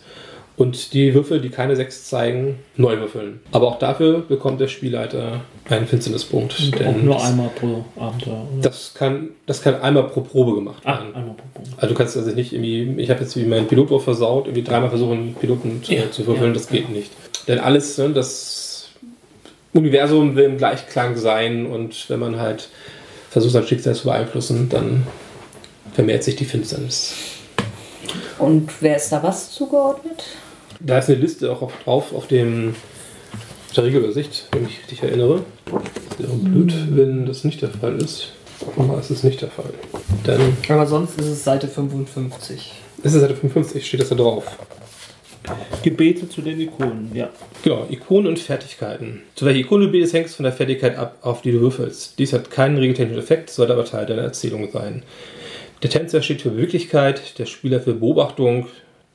[0.54, 3.40] Und die Würfel, die keine 6 zeigen, neu würfeln.
[3.52, 6.54] Aber auch dafür bekommt der Spielleiter einen Finsternispunkt.
[6.74, 8.46] Auch Denn nur das, einmal pro Abenteuer.
[8.52, 8.62] oder?
[8.62, 11.14] das, kann, das kann einmal pro Probe gemacht Ah, werden.
[11.14, 11.70] einmal pro Probe.
[11.78, 14.90] Also du kannst also nicht irgendwie, ich habe jetzt wie meinen Pilotwurf versaut, irgendwie dreimal
[14.90, 17.10] versuchen, einen Piloten zu, Ja, zu würfeln, ja, das geht nicht.
[17.48, 18.51] Denn alles, ne, das
[19.72, 22.68] Universum will im Gleichklang sein und wenn man halt
[23.30, 25.06] versucht, sein Schicksal zu beeinflussen, dann
[25.94, 27.14] vermehrt sich die Finsternis.
[28.38, 30.24] Und wer ist da was zugeordnet?
[30.80, 32.74] Da ist eine Liste auch auf, drauf auf dem
[33.68, 35.44] auf der Regelübersicht, wenn ich mich richtig erinnere.
[36.18, 38.32] Wäre blöd, wenn das nicht der Fall ist.
[38.76, 39.72] Aber es ist nicht der Fall.
[40.24, 42.72] Dann Aber sonst ist es Seite 55.
[43.02, 44.44] ist es Seite 55, steht das da drauf.
[45.82, 47.28] Gebete zu den Ikonen, ja.
[47.64, 49.22] Genau, Ikonen und Fertigkeiten.
[49.34, 52.18] Zu welcher Ikone du betest, hängst von der Fertigkeit ab, auf die du würfelst.
[52.18, 55.02] Dies hat keinen regeltechnischen Effekt, sollte aber Teil deiner Erzählung sein.
[55.82, 58.68] Der Tänzer steht für Beweglichkeit, der Spieler für Beobachtung,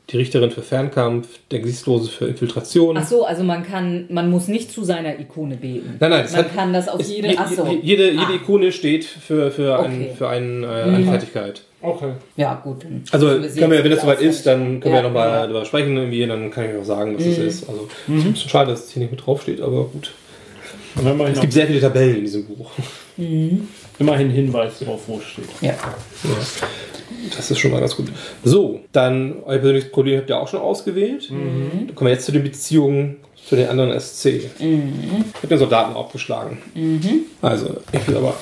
[0.09, 2.97] die Richterin für Fernkampf, der Gesichtslose für Infiltration.
[2.97, 5.95] Ach so, also man kann, man muss nicht zu seiner Ikone beten.
[5.99, 7.29] Nein, nein, das man hat- kann das auf jede.
[7.29, 7.65] je- Ach so.
[7.65, 8.35] je- Jede, jede Ah.
[8.35, 10.11] Ikone steht für, für, ein, Okay.
[10.17, 11.61] für ein, äh, eine Fertigkeit.
[11.81, 12.13] Okay.
[12.35, 12.85] Ja, gut.
[13.11, 15.41] Also können wir, wenn es soweit ist, dann können wir Ja, ja nochmal ja.
[15.43, 17.69] darüber sprechen irgendwie, dann kann ich auch sagen, was es ist.
[17.69, 20.11] Also es ist ein bisschen schade, dass es hier nicht mit draufsteht, aber gut.
[20.95, 22.71] Und wenn man Es gibt sehr viele Tabellen in diesem Buch.
[23.99, 25.45] immerhin Hinweis drauf, wo es steht.
[25.61, 25.69] Ja.
[25.69, 25.77] Ja.
[27.35, 28.07] Das ist schon mal ganz gut.
[28.43, 31.29] So, dann euer persönliches Problem habt ihr auch schon ausgewählt.
[31.29, 34.25] Dann kommen wir jetzt zu den Beziehungen zu den anderen SC.
[34.25, 36.57] Ich habe den Soldaten aufgeschlagen.
[37.41, 38.35] Also, ich will aber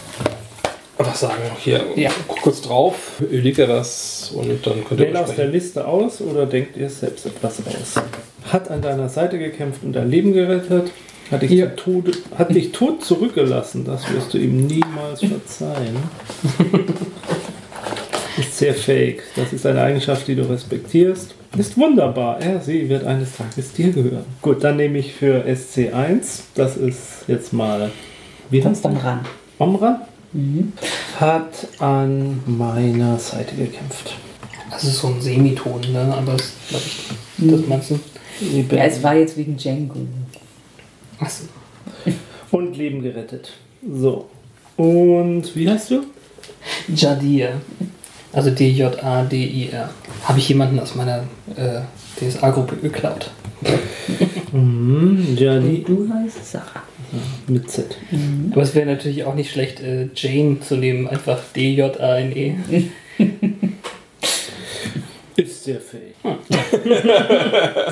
[0.97, 1.41] was sagen.
[1.59, 2.11] Hier, Ja.
[2.27, 5.47] guck kurz drauf, überlegt ihr was und dann könnt ihr Wähl aus der.
[5.47, 8.01] Liste aus oder denkt ihr selbst etwas aus?
[8.51, 10.91] Hat an deiner Seite gekämpft und dein Leben gerettet?
[11.31, 13.83] Hat dich, zu Tode, hat dich tot zurückgelassen?
[13.83, 15.97] Das wirst du ihm niemals verzeihen.
[18.37, 19.23] ist sehr fake.
[19.35, 21.33] Das ist eine Eigenschaft, die du respektierst.
[21.57, 22.39] Ist wunderbar.
[22.41, 24.25] Er, sie wird eines Tages dir gehören.
[24.41, 26.41] Gut, dann nehme ich für SC1.
[26.53, 27.91] Das ist jetzt mal.
[28.49, 28.93] Wie heißt Vom
[29.79, 30.05] der?
[30.35, 30.73] Omran?
[31.19, 34.15] Hat an meiner Seite gekämpft.
[34.69, 36.13] Das ist so ein Semiton, ne?
[36.15, 37.51] Aber das glaube ich.
[37.51, 37.99] Das meinst du?
[38.75, 39.99] Ja, es war jetzt wegen Django.
[41.19, 41.45] Achso.
[42.51, 43.53] Und Leben gerettet.
[43.89, 44.29] So.
[44.75, 46.03] Und wie heißt du?
[46.93, 47.61] Jadir.
[48.33, 49.89] Also D-J-A-D-I-R.
[50.25, 51.23] Habe ich jemanden aus meiner
[51.55, 51.81] äh,
[52.19, 53.31] DSA-Gruppe geklaut.
[54.51, 56.83] Mhm, Jani Du heißt Sarah.
[57.47, 57.97] Mit Z.
[58.51, 61.07] Aber es wäre natürlich auch nicht schlecht, äh, Jane zu nehmen.
[61.07, 62.55] Einfach D-J-A-N-E.
[65.35, 66.15] Ist sehr fähig.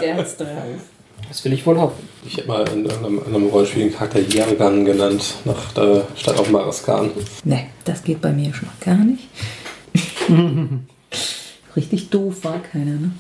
[0.02, 0.48] Der hat's drauf.
[1.28, 2.08] Das will ich wohl hoffen.
[2.26, 6.50] Ich habe mal in irgendeinem anderen Rollenspiel den Charakter Jergan genannt, nach der Stadt auf
[6.50, 7.12] Maraskan.
[7.44, 9.28] Ne, das geht bei mir schon mal gar nicht.
[11.76, 13.12] Richtig doof war keiner, ne?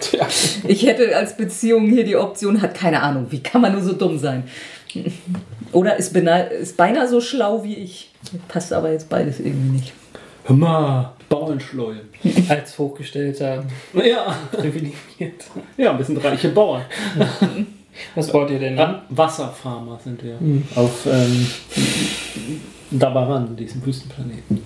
[0.00, 0.26] Tja.
[0.66, 3.92] Ich hätte als Beziehung hier die Option, hat keine Ahnung, wie kann man nur so
[3.92, 4.44] dumm sein?
[5.72, 8.10] Oder ist, ist beinahe so schlau wie ich.
[8.48, 9.92] Passt aber jetzt beides irgendwie nicht.
[10.44, 12.00] Hör mal, Bauernschleue.
[12.48, 14.34] Als hochgestellter Ja.
[14.52, 15.44] privilegiert.
[15.76, 16.82] Ja, ein bisschen reiche Bauern.
[18.14, 19.02] Was baut ihr denn an?
[19.10, 20.38] Wasserfarmer sind wir.
[20.74, 21.46] Auf ähm,
[22.90, 24.62] Dabaran, diesem Wüstenplaneten.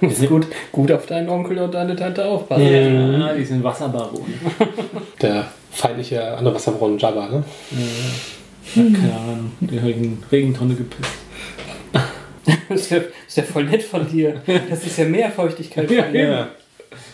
[0.00, 2.64] Musst gut, gut auf deinen Onkel und deine Tante aufpassen.
[3.20, 4.34] Ja, die sind Wasserbaronen.
[5.20, 7.44] Der feindliche andere Wasserbrunnen Jabba, ne?
[8.74, 11.12] Keine Ahnung, die Regen, Regentonne gepisst.
[12.68, 14.40] Das ist, ja, das ist ja voll nett von dir.
[14.68, 16.28] Das ist ja mehr Feuchtigkeit von dir.
[16.28, 16.48] Ja.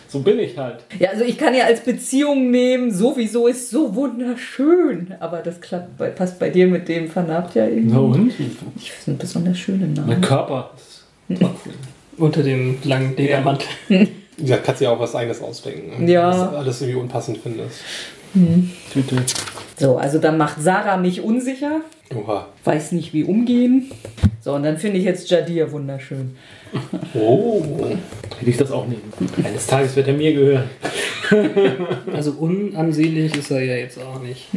[0.08, 0.80] So bin ich halt.
[0.98, 5.14] Ja, also ich kann ja als Beziehung nehmen, sowieso ist so wunderschön.
[5.20, 7.94] Aber das klappt bei, passt bei dir mit dem Vernarbt ja irgendwie.
[7.94, 8.32] Na und?
[8.76, 10.20] Ich finde besonders schöne Mein Namen.
[10.20, 11.72] Körper ist trotzdem.
[12.18, 13.68] Unter dem langen Ledermantel.
[13.88, 16.06] Wie gesagt, kannst du ja auch was eigenes ausdenken.
[16.06, 16.28] Ja.
[16.28, 17.80] Was du alles irgendwie unpassend findest.
[18.92, 19.16] Tüte.
[19.78, 21.80] So, also dann macht Sarah mich unsicher,
[22.14, 22.46] Oha.
[22.64, 23.90] weiß nicht wie umgehen.
[24.40, 26.36] So, und dann finde ich jetzt Jadir wunderschön.
[27.14, 27.62] Oh.
[28.38, 29.12] Hätte ich das auch nehmen.
[29.44, 30.70] Eines Tages wird er mir gehören.
[32.12, 34.48] Also unansehnlich ist er ja jetzt auch nicht.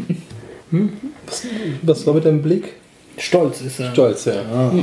[1.25, 1.47] Was,
[1.83, 2.73] was war mit deinem Blick?
[3.17, 3.91] Stolz ist er.
[3.93, 4.73] Stolz, ja.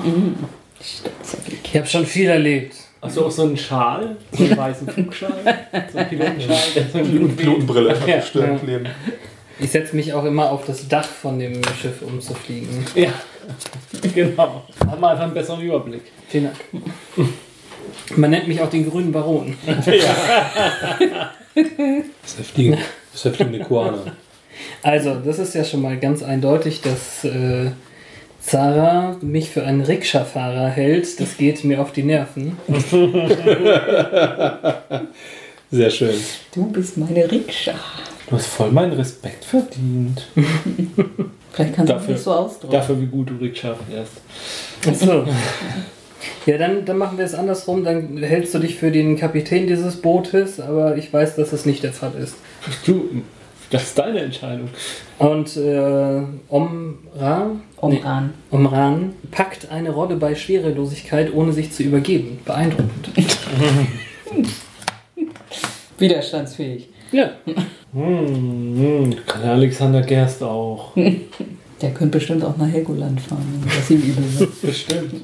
[1.63, 2.77] Ich habe schon viel erlebt.
[3.03, 4.17] Hast du auch so einen Schal?
[4.33, 5.33] So einen weißen Flugschal?
[5.93, 6.57] So einen Pilotenschal?
[6.93, 8.19] So ein Blut Pilotenbrille Ja.
[8.19, 8.87] auf Stirn kleben.
[9.59, 12.85] Ich setze mich auch immer auf das Dach von dem Schiff, um zu fliegen.
[12.95, 13.11] Ja,
[14.15, 14.63] genau.
[14.89, 16.03] Hat man einfach einen besseren Überblick.
[16.29, 16.57] Vielen Dank.
[18.17, 19.57] Man nennt mich auch den grünen Baron.
[21.55, 21.67] Das
[22.25, 23.99] ist der fliegende, das ist der fliegende Koala.
[24.83, 27.73] Also, das ist ja schon mal ganz eindeutig, dass äh,
[28.45, 31.21] Zara mich für einen Rikscha-Fahrer hält.
[31.21, 32.57] Das geht mir auf die Nerven.
[35.71, 36.15] Sehr schön.
[36.55, 37.73] Du bist meine Rikscha.
[38.29, 40.27] Du hast voll meinen Respekt verdient.
[41.53, 42.73] Vielleicht kannst du es Dafür- nicht so ausdrücken.
[42.73, 44.13] Dafür, wie gut du Rikscha fährst.
[44.87, 45.25] Achso.
[46.47, 47.85] Ja, dann, dann machen wir es andersrum.
[47.85, 51.83] Dann hältst du dich für den Kapitän dieses Bootes, aber ich weiß, dass das nicht
[51.83, 52.35] der Fall ist.
[52.87, 53.23] Du,
[53.73, 54.69] das ist deine Entscheidung.
[55.19, 58.35] Und äh, Omra, Omran.
[58.51, 62.39] Omran packt eine Rolle bei Schwerelosigkeit, ohne sich zu übergeben.
[62.45, 63.11] Beeindruckend.
[65.99, 66.89] Widerstandsfähig.
[67.13, 67.31] Ja.
[67.95, 70.93] Hm, hm, kann Alexander Gerst auch.
[70.95, 74.61] Der könnte bestimmt auch nach Helgoland fahren, was ihm übel wird.
[74.63, 75.15] Bestimmt.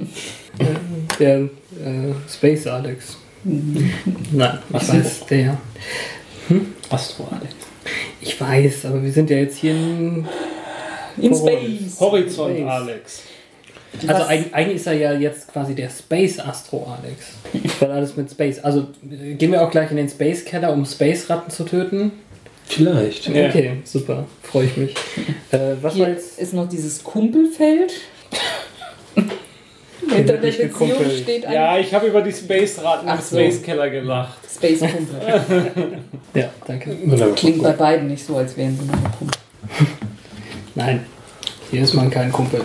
[1.18, 1.48] Der äh,
[2.28, 3.18] Space Alex.
[3.44, 5.56] Nein, ich Was weiß, der.
[6.90, 7.54] Astro Alex.
[8.28, 10.26] Ich weiß, aber wir sind ja jetzt hier in.
[11.20, 11.50] In Horizont.
[11.50, 12.00] Space.
[12.00, 12.68] Horizont Space.
[12.70, 13.22] Alex.
[14.06, 17.72] Also Was- eig- eigentlich ist er ja jetzt quasi der Space Astro Alex.
[17.80, 18.58] Weil alles mit Space.
[18.60, 22.12] Also äh, gehen wir auch gleich in den Space Keller, um Space Ratten zu töten.
[22.66, 23.28] Vielleicht.
[23.28, 23.48] Ja.
[23.48, 24.26] Okay, super.
[24.42, 24.94] Freue ich mich.
[25.52, 26.38] Äh, was war Hier jetzt?
[26.38, 27.92] ist noch dieses Kumpelfeld.
[30.16, 31.18] Hinter der nicht Beziehung gekumpelt.
[31.22, 33.36] steht ein Ja, ich habe über die Space-Raten im so.
[33.36, 34.38] Space Keller gelacht.
[34.50, 35.68] Space Kumpel.
[36.34, 36.96] Ja, danke.
[37.04, 37.34] Wunderbar.
[37.34, 39.38] Klingt bei beiden nicht so, als wären sie meine Kumpel.
[40.74, 41.06] Nein,
[41.70, 42.60] hier ist man kein Kumpel.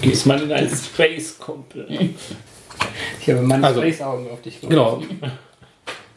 [0.00, 1.86] Gehst mal in einen Space-Kumpel.
[3.20, 4.60] Ich habe meine Also- Space-Augen auf dich.
[4.60, 5.02] Genau.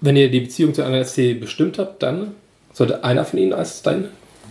[0.02, 2.36] Wenn ihr die Beziehung zu einer SC bestimmt habt, dann
[2.74, 4.10] sollte einer von ihnen als dein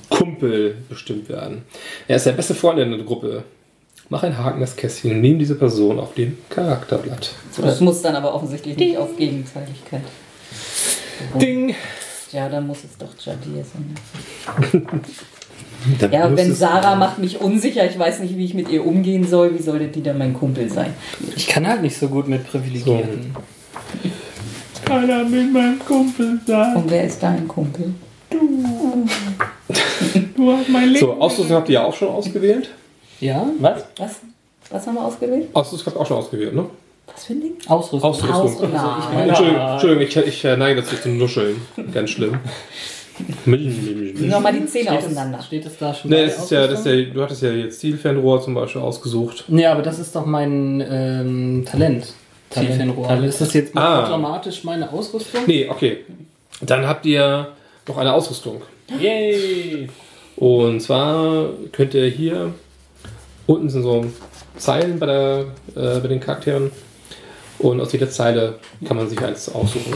[0.09, 1.63] Kumpel bestimmt werden.
[2.09, 3.45] Er ist der beste Freund in der Gruppe.
[4.13, 7.31] Mach ein Haken das Kästchen und nimm diese Person auf dem Charakterblatt.
[7.53, 10.03] So, das muss dann aber offensichtlich nicht auf Gegenseitigkeit.
[11.41, 11.77] Ding!
[12.33, 14.83] Ja, dann muss es doch Jadir sein.
[15.99, 19.27] Dann Ja, wenn Sarah macht mich unsicher, ich weiß nicht, wie ich mit ihr umgehen
[19.27, 20.93] soll, wie sollte die dann mein Kumpel sein?
[21.35, 23.35] Ich kann halt nicht so gut mit Privilegierten.
[24.85, 26.77] Keiner will mein Kumpel sein.
[26.77, 27.95] Und wer ist dein Kumpel?
[30.37, 31.01] Du hast mein Leben.
[31.01, 32.69] So, Ausrüstung habt ihr ja auch schon ausgewählt.
[33.21, 33.47] Ja?
[33.59, 33.85] Was?
[33.99, 34.17] Was?
[34.71, 35.49] Was haben wir ausgewählt?
[35.53, 36.67] Ausrüstung habt ihr auch schon ausgewählt, ne?
[37.13, 37.53] Was für ein Ding?
[37.67, 38.03] Ausrüstung.
[38.11, 38.35] Ausrüstung.
[38.35, 38.75] Ausrüstung.
[38.77, 41.61] Also, ich, Entschuldigung, Entschuldigung ich, ich äh, neige dazu zu nuscheln.
[41.93, 42.39] Ganz schlimm.
[43.47, 45.39] Nochmal die Zähne Steht auseinander.
[45.41, 46.11] es, steht es da schon?
[46.11, 48.81] Ne, es der ist ja, das ist ja, du hattest ja jetzt Zielfernrohr zum Beispiel
[48.81, 49.45] ausgesucht.
[49.49, 52.15] Nee, aber das ist doch mein ähm, Talent.
[52.49, 52.73] Talent.
[52.73, 53.09] Tiefenrohr.
[53.09, 53.27] Talent.
[53.29, 54.05] Ist das jetzt Ah.
[54.07, 55.43] automatisch meine Ausrüstung?
[55.47, 55.99] Nee, okay.
[56.63, 57.49] Dann habt ihr
[57.87, 58.63] noch eine Ausrüstung.
[58.99, 59.89] Yay!
[60.37, 62.53] Und zwar könnt ihr hier
[63.51, 64.05] unten sind so
[64.57, 65.39] Zeilen bei, der,
[65.75, 66.71] äh, bei den Charakteren
[67.59, 68.55] und aus jeder Zeile
[68.87, 69.95] kann man sich eins aussuchen.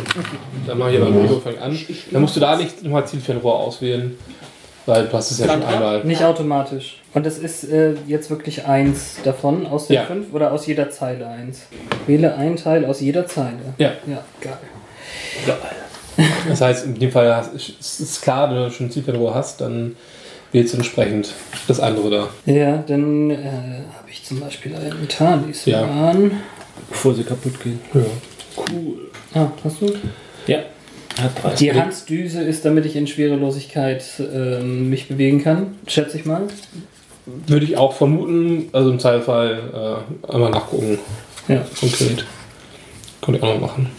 [0.67, 1.79] Dann machen wir beim Anfang an.
[2.11, 4.17] Dann musst du da nicht nochmal Zielfernrohr auswählen,
[4.87, 6.05] weil du hast es ja schon einmal.
[6.05, 7.01] Nicht automatisch.
[7.15, 10.05] Und das ist äh, jetzt wirklich eins davon aus den Ja.
[10.05, 11.63] fünf oder aus jeder Zeile eins?
[12.07, 13.59] Wähle ein Teil aus jeder Zeile.
[13.79, 14.59] Ja, Ja, geil.
[16.49, 19.97] das heißt, in dem Fall es ist klar, wenn du schon Zielfernrohr hast, dann
[20.63, 21.33] du entsprechend
[21.67, 22.53] das andere da.
[22.53, 26.31] Ja, dann äh, habe ich zum Beispiel einen Talisman.
[26.89, 27.81] Bevor sie kaputt gehen.
[27.93, 28.01] Ja.
[28.57, 29.11] Cool.
[29.35, 29.93] Ah, hast du?
[30.47, 30.61] Ja.
[31.59, 36.43] Die Handsdüse ist, damit ich in Schwerelosigkeit ähm, mich bewegen kann, schätze ich mal.
[37.27, 40.99] Würde ich auch vermuten, also im Zweifelsfall äh, einmal nachgucken.
[41.49, 41.65] Ja.
[41.79, 42.25] konkret.
[43.21, 43.91] Konnte ich auch noch machen.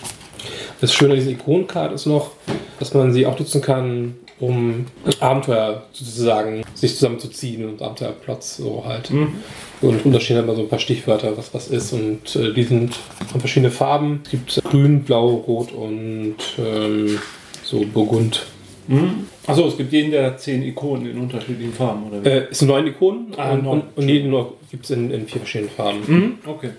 [0.81, 2.31] Das Schöne an dieser Ikonenkarte ist noch,
[2.79, 4.85] dass man sie auch nutzen kann, um
[5.19, 9.09] Abenteuer sozusagen sich zusammenzuziehen und Abenteuerplots so halt.
[9.81, 11.93] Und drunter stehen halt mal so ein paar Stichwörter, was was ist.
[11.93, 12.95] Und äh, die sind
[13.31, 14.21] von verschiedenen Farben.
[14.25, 17.19] Es gibt grün, blau, rot und ähm,
[17.63, 18.45] so Burgund.
[19.47, 22.29] Achso, es gibt jeden der zehn Ikonen in unterschiedlichen Farben, oder wie?
[22.29, 23.81] Äh, es sind neun Ikonen Ah, und, neun.
[23.81, 24.31] und, und jeden
[24.69, 25.99] gibt es in, in vier verschiedenen Farben.
[26.05, 26.33] Mhm.
[26.45, 26.69] Okay.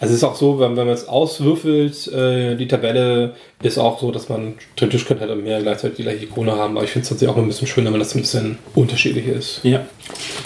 [0.00, 4.00] Also es ist auch so, wenn, wenn man es auswürfelt, äh, die Tabelle ist auch
[4.00, 7.04] so, dass man theoretisch könnte halt mehr gleichzeitig die gleiche Ikone haben, aber ich finde
[7.04, 9.60] es tatsächlich auch ein bisschen schöner, wenn das ein bisschen unterschiedlich ist.
[9.62, 9.86] Ja.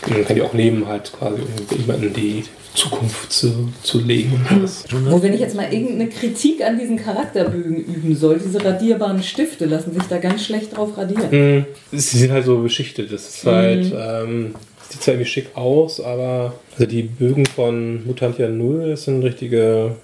[0.07, 4.33] Und man kann die auch nehmen, halt quasi um jemanden die Zukunft zu, zu legen.
[4.33, 4.85] und alles.
[4.91, 9.67] Wo, wenn ich jetzt mal irgendeine Kritik an diesen Charakterbögen üben soll, diese radierbaren Stifte
[9.67, 11.31] lassen sich da ganz schlecht drauf radieren.
[11.31, 11.67] Mhm.
[11.93, 13.13] Sie sind halt so beschichtet.
[13.13, 14.55] Das ist halt, ähm,
[14.95, 19.97] sieht zwar irgendwie schick aus, aber also die Bögen von Mutantia 0, das sind richtige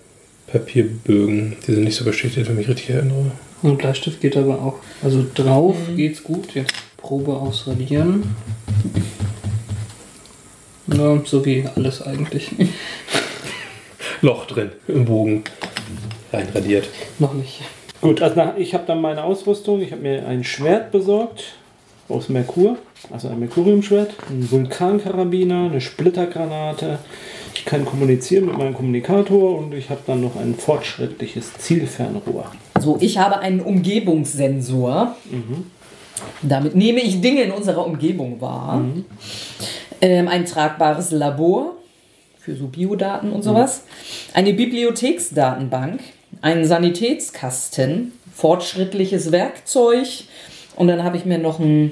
[0.49, 1.57] Papierbögen.
[1.67, 3.31] Die sind nicht so beschichtet, wenn ich mich richtig erinnere.
[3.63, 4.77] Und Bleistift geht aber auch.
[5.03, 6.55] Also drauf geht's gut.
[6.55, 8.35] Jetzt Probe aufs Radieren.
[10.89, 12.51] Ja, so wie alles eigentlich.
[14.23, 15.45] Loch drin im Bogen
[16.33, 16.89] reinradiert.
[17.19, 17.61] Noch nicht.
[18.01, 19.83] Gut, also ich habe dann meine Ausrüstung.
[19.83, 21.55] Ich habe mir ein Schwert besorgt.
[22.11, 22.79] Aus Merkur,
[23.11, 26.99] also ein Merkuriumschwert, ein Vulkankarabiner, eine Splittergranate.
[27.55, 32.51] Ich kann kommunizieren mit meinem Kommunikator und ich habe dann noch ein fortschrittliches Zielfernrohr.
[32.81, 35.17] So, ich habe einen Umgebungssensor.
[36.43, 38.85] Damit nehme ich Dinge in unserer Umgebung wahr.
[40.01, 41.75] Ähm, ein tragbares Labor
[42.39, 43.85] für so Biodaten und sowas.
[44.33, 46.01] Eine Bibliotheksdatenbank.
[46.41, 48.13] Einen Sanitätskasten.
[48.35, 50.07] Fortschrittliches Werkzeug.
[50.81, 51.91] Und dann habe ich mir noch einen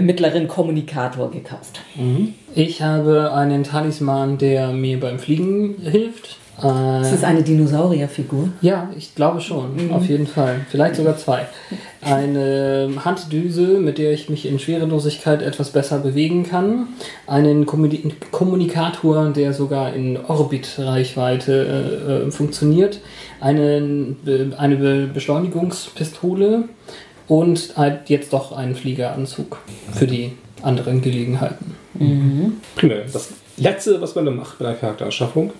[0.00, 1.80] mittleren Kommunikator gekauft.
[2.54, 6.36] Ich habe einen Talisman, der mir beim Fliegen hilft.
[6.60, 8.50] Das Äh, ist eine Dinosaurierfigur.
[8.60, 10.60] ja, ich glaube schon, auf jeden Fall.
[10.68, 11.46] Vielleicht sogar zwei.
[12.00, 16.86] Eine Handdüse, mit der ich mich in Schwerelosigkeit etwas besser bewegen kann.
[17.26, 21.52] Einen Kommuni Kommunikator, der sogar in Orbitreichweite
[22.06, 23.00] äh, äh, funktioniert.
[23.40, 26.68] Be eine Be Beschleunigungspistole
[27.32, 29.58] und halt jetzt doch einen Fliegeranzug
[29.94, 31.74] für die anderen Gelegenheiten.
[32.76, 32.94] Prima.
[33.10, 35.50] Das letzte, was man dann macht bei einer Charaktererschaffung,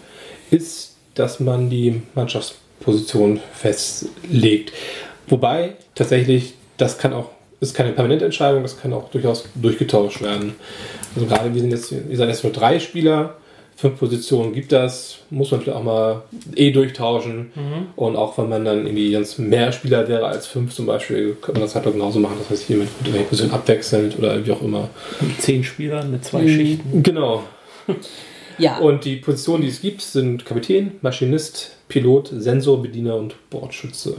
[0.50, 4.74] ist, dass man die Mannschaftsposition festlegt.
[5.28, 7.30] Wobei tatsächlich, das kann auch,
[7.61, 10.56] ist keine permanente Entscheidung, das kann auch durchaus durchgetauscht werden.
[11.14, 13.38] Also gerade wir sind jetzt, ihr seid jetzt nur drei Spieler,
[13.83, 16.23] fünf Positionen gibt das, muss man vielleicht auch mal
[16.55, 17.51] eh durchtauschen.
[17.97, 21.59] Und auch wenn man dann irgendwie ganz mehr Spieler wäre als fünf zum Beispiel, könnte
[21.59, 22.37] man das halt auch genauso machen.
[22.38, 24.88] Das heißt, jemand mit der Position abwechselnd oder wie auch immer.
[25.21, 27.03] Mit zehn Spielern mit zwei Schichten.
[27.03, 27.42] Genau.
[28.59, 28.79] Ja.
[28.79, 34.14] Und die Positionen, die es gibt, sind Kapitän, Maschinist, Pilot, Sensorbediener und Bordschütze.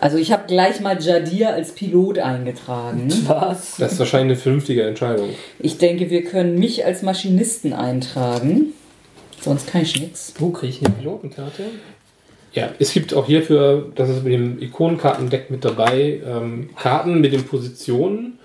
[0.00, 3.10] Also ich habe gleich mal Jadir als Pilot eingetragen.
[3.26, 3.76] Was?
[3.78, 5.30] Das ist wahrscheinlich eine vernünftige Entscheidung.
[5.60, 8.74] Ich denke, wir können mich als Maschinisten eintragen.
[9.42, 10.34] Sonst kann ich nichts.
[10.38, 11.64] Wo kriege ich eine Pilotenkarte?
[12.52, 17.32] Ja, es gibt auch hierfür, das ist mit dem Ikonenkartendeck mit dabei, ähm, Karten mit
[17.32, 18.38] den Positionen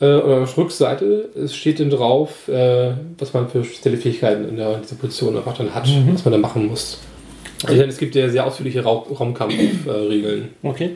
[0.00, 1.30] äh, oder auf der Rückseite.
[1.34, 5.56] Es steht dann drauf, äh, was man für spezielle Fähigkeiten in der, dieser Position einfach
[5.56, 6.98] dann hat, was man da machen muss.
[7.66, 10.50] Also es gibt ja sehr ausführliche Raum, Raumkampfregeln.
[10.62, 10.90] Okay.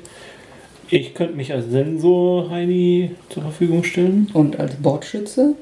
[0.91, 4.31] Ich könnte mich als Sensor Heini zur Verfügung stellen.
[4.33, 5.55] Und als Bordschütze?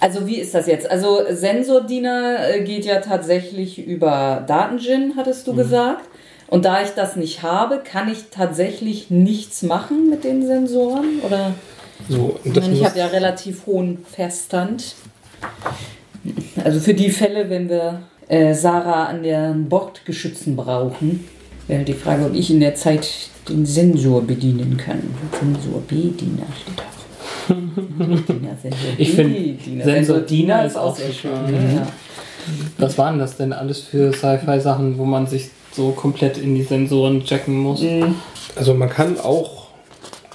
[0.00, 0.90] Also wie ist das jetzt?
[0.90, 6.08] Also Sensordiener äh, geht ja tatsächlich über Datengin, hattest du gesagt.
[6.48, 11.20] Und da ich das nicht habe, kann ich tatsächlich nichts machen mit den Sensoren?
[11.24, 11.54] Oder
[12.08, 14.94] so, ich, meine, ich habe ja relativ hohen Verstand.
[16.62, 21.28] Also für die Fälle, wenn wir äh, Sarah an den Bordgeschützen brauchen,
[21.68, 23.08] wäre die Frage, ob ich in der Zeit
[23.48, 25.02] den Sensor bedienen kann.
[25.38, 27.54] Sensorbediener steht da.
[28.04, 29.84] Bediener, Sensor Ich find, Bediener.
[29.84, 31.30] Sensordiener ist auch sehr so schön.
[31.48, 31.76] schön.
[31.76, 31.86] Ja.
[32.78, 37.24] Was waren das denn alles für Sci-Fi-Sachen, wo man sich so komplett in die Sensoren
[37.24, 37.84] checken muss?
[38.56, 39.68] Also man kann auch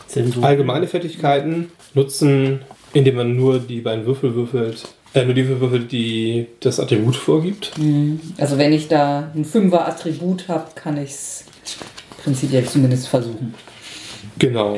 [0.08, 0.44] Sensor.
[0.44, 2.62] allgemeine Fertigkeiten nutzen,
[2.94, 7.16] indem man nur die beiden Würfel würfelt, äh, nur die Würfel würfelt, die das Attribut
[7.16, 7.72] vorgibt.
[8.38, 11.44] Also wenn ich da ein Fünfer-Attribut habe, kann ich es
[12.28, 13.54] prinzipiell zumindest versuchen.
[14.40, 14.78] Genau.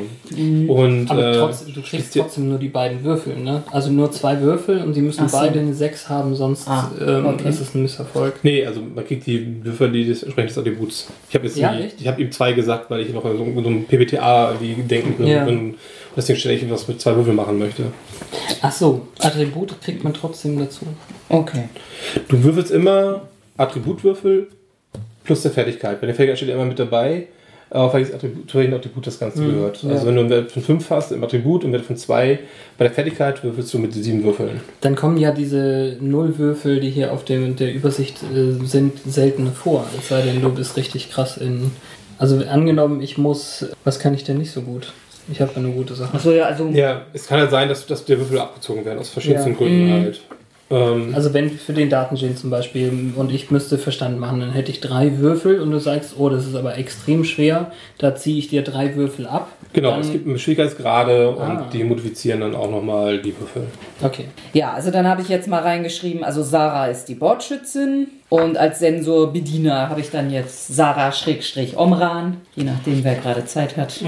[0.68, 3.64] Und Aber äh, trotzdem, du kriegst trotzdem nur die beiden Würfel, ne?
[3.72, 5.38] Also nur zwei Würfel und die müssen Ach so.
[5.38, 7.50] beide eine 6 haben, sonst Ah, ähm, okay.
[7.50, 8.36] ist es ein Misserfolg.
[8.44, 11.08] Nee, also man kriegt die Würfel, die des entsprechend des Attributs.
[11.28, 12.00] Ich habe jetzt Ja, echt?
[12.00, 14.76] ich habe ihm zwei gesagt, weil ich noch in so, in so einem PBTA wie
[14.76, 15.28] denken bin.
[15.28, 15.46] Ja.
[15.46, 15.76] Und
[16.16, 17.84] deswegen stelle ich was mit zwei Würfeln machen möchte.
[18.62, 20.86] Ach so, Attribute kriegt man trotzdem dazu.
[21.28, 21.64] Okay.
[22.30, 23.24] Du würfelst immer
[23.58, 24.48] Attributwürfel
[25.26, 26.00] plus der Fertigkeit.
[26.00, 27.28] Bei der Fertigkeit steht ja immer mit dabei,
[27.72, 29.84] auf welches Attribut, zu welchem Attribut das Ganze gehört.
[29.84, 29.92] ja.
[29.92, 32.40] Also wenn du einen Wert von 5 hast im Attribut und Wert von 2
[32.78, 34.62] bei der Fertigkeit, würfelst du mit sieben Würfeln.
[34.82, 39.86] Dann kommen ja diese Nullwürfel, die hier auf dem, der Übersicht äh, sind, selten vor.
[39.98, 41.72] Es sei denn, du bist richtig krass in.
[42.18, 43.66] Also angenommen, ich muss.
[43.84, 44.92] Was kann ich denn nicht so gut?
[45.32, 46.14] Ich habe eine gute Sache.
[46.16, 49.10] Achso, ja, also Ja, es kann halt sein, dass, dass der Würfel abgezogen werden, aus
[49.10, 49.58] verschiedensten Ja.
[49.58, 50.22] Gründen halt.
[50.72, 54.72] Ähm, Also wenn für den Datengen zum Beispiel und ich müsste Verstand machen, dann hätte
[54.72, 58.50] ich drei Würfel und du sagst, oh, das ist aber extrem schwer, da ziehe ich
[58.50, 59.48] dir drei Würfel ab.
[59.74, 61.44] genau, dann, es gibt Schwierigkeitsgrade Ah.
[61.64, 63.64] und die modifizieren dann auch nochmal die Würfel.
[64.02, 64.26] Okay.
[64.54, 68.80] Ja, also dann habe ich jetzt mal reingeschrieben, also Sarah ist die Bordschützin und als
[68.80, 74.02] Sensorbediener habe ich dann jetzt Sarah Schrägstrich Omran, je nachdem wer gerade Zeit hat.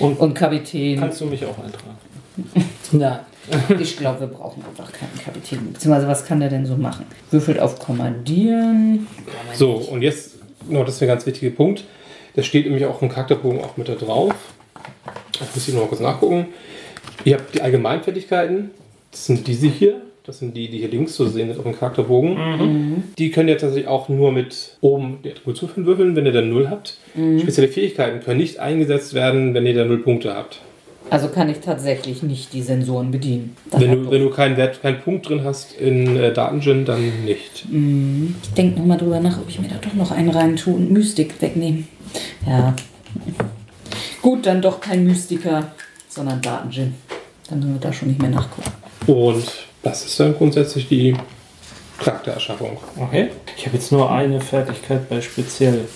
[0.00, 0.98] Und Und Kapitän.
[0.98, 1.98] kannst du mich auch eintragen?
[3.00, 3.20] Ja.
[3.78, 5.72] Ich glaube, wir brauchen einfach keinen Kapitän.
[5.72, 7.04] Beziehungsweise was kann der denn so machen?
[7.30, 9.06] Würfelt auf Kommandieren.
[9.54, 10.36] So, und jetzt,
[10.68, 11.84] noch das ist ein ganz wichtiger Punkt.
[12.36, 14.34] Das steht nämlich auch im Charakterbogen auch mit da drauf.
[15.38, 16.46] Das muss ich noch mal kurz nachgucken.
[17.24, 18.70] Ihr habt die Allgemeinfertigkeiten.
[19.10, 20.00] Das sind diese hier.
[20.26, 23.04] Das sind die, die hier links zu sehen sind auf dem Charakterbogen.
[23.18, 26.70] Die könnt ihr tatsächlich auch nur mit oben die Attributwürfeln würfeln, wenn ihr dann 0
[26.70, 26.96] habt.
[27.40, 30.62] Spezielle Fähigkeiten können nicht eingesetzt werden, wenn ihr da 0 Punkte habt.
[31.10, 33.56] Also kann ich tatsächlich nicht die Sensoren bedienen.
[33.70, 37.66] Wenn du, wenn du keinen, Wert, keinen Punkt drin hast in äh, Datengin, dann nicht.
[38.42, 40.90] Ich denke nochmal drüber nach, ob ich mir da doch noch einen rein tue und
[40.90, 41.86] Mystik wegnehmen.
[42.46, 42.74] Ja.
[44.22, 45.72] Gut, dann doch kein Mystiker,
[46.08, 46.94] sondern Datengin.
[47.48, 48.72] Dann müssen wir da schon nicht mehr nachgucken.
[49.06, 49.44] Und
[49.82, 51.14] das ist dann grundsätzlich die
[51.98, 52.78] Charaktererschaffung.
[52.96, 53.28] Okay.
[53.56, 55.86] Ich habe jetzt nur eine Fertigkeit bei speziell.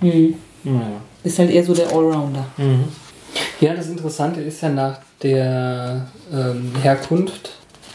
[0.00, 0.34] Hm.
[0.64, 1.00] Naja.
[1.22, 2.46] Ist halt eher so der Allrounder.
[3.60, 7.50] Ja, das Interessante ist ja nach der ähm, Herkunft,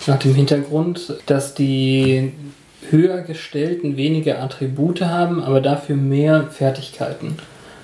[0.07, 2.33] nach dem Hintergrund, dass die
[2.89, 7.37] höher gestellten weniger Attribute haben, aber dafür mehr Fertigkeiten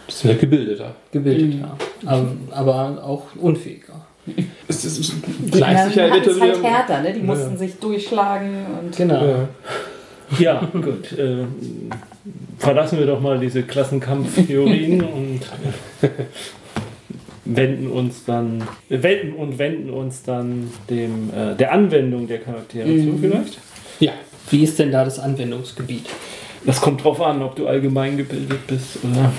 [0.08, 0.96] Das sind ja gebildeter.
[1.12, 1.78] gebildeter.
[2.06, 4.06] Aber, aber auch unfähiger.
[4.68, 5.14] Es ist,
[5.56, 6.28] ja eventuell halt
[6.60, 7.14] wieder- härter, ne?
[7.14, 7.58] Die mussten ja.
[7.58, 8.96] sich durchschlagen und.
[8.96, 9.26] Genau.
[9.26, 9.50] Ja.
[10.38, 11.12] Ja, gut.
[11.18, 11.46] Äh,
[12.60, 15.40] verlassen wir doch mal diese Klassenkampftheorien und
[17.56, 23.18] wenden uns dann wenden und wenden uns dann dem äh, der Anwendung der Charaktere zu
[23.20, 23.60] vielleicht.
[24.00, 24.12] ja.
[24.52, 26.06] Wie ist denn da das Anwendungsgebiet?
[26.66, 29.32] Das kommt drauf an, ob du allgemein gebildet bist oder.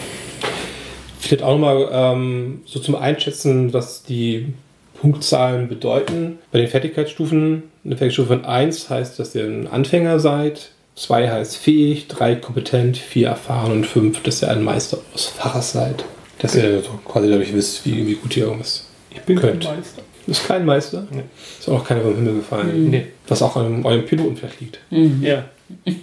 [1.18, 4.54] Vielleicht auch nochmal ähm, so zum Einschätzen, was die
[5.00, 6.38] Punktzahlen bedeuten.
[6.52, 11.56] Bei den Fertigkeitsstufen, eine Fertigkeitsstufe von 1 heißt, dass ihr ein Anfänger seid, 2 heißt
[11.56, 16.04] fähig, 3 kompetent, 4 erfahren und 5, dass ihr ein Meister aus Faches seid.
[16.40, 19.64] Dass ihr quasi dadurch wisst, wie, wie gut ihr irgendwas Ich bin Könnt.
[19.64, 20.02] kein Meister.
[20.26, 21.06] Ist kein Meister.
[21.10, 21.22] Nee.
[21.58, 22.90] Ist auch keiner vom Himmel gefallen.
[22.90, 23.06] Nee.
[23.28, 24.80] Was auch an eurem Piloten vielleicht liegt.
[24.90, 25.44] Ja.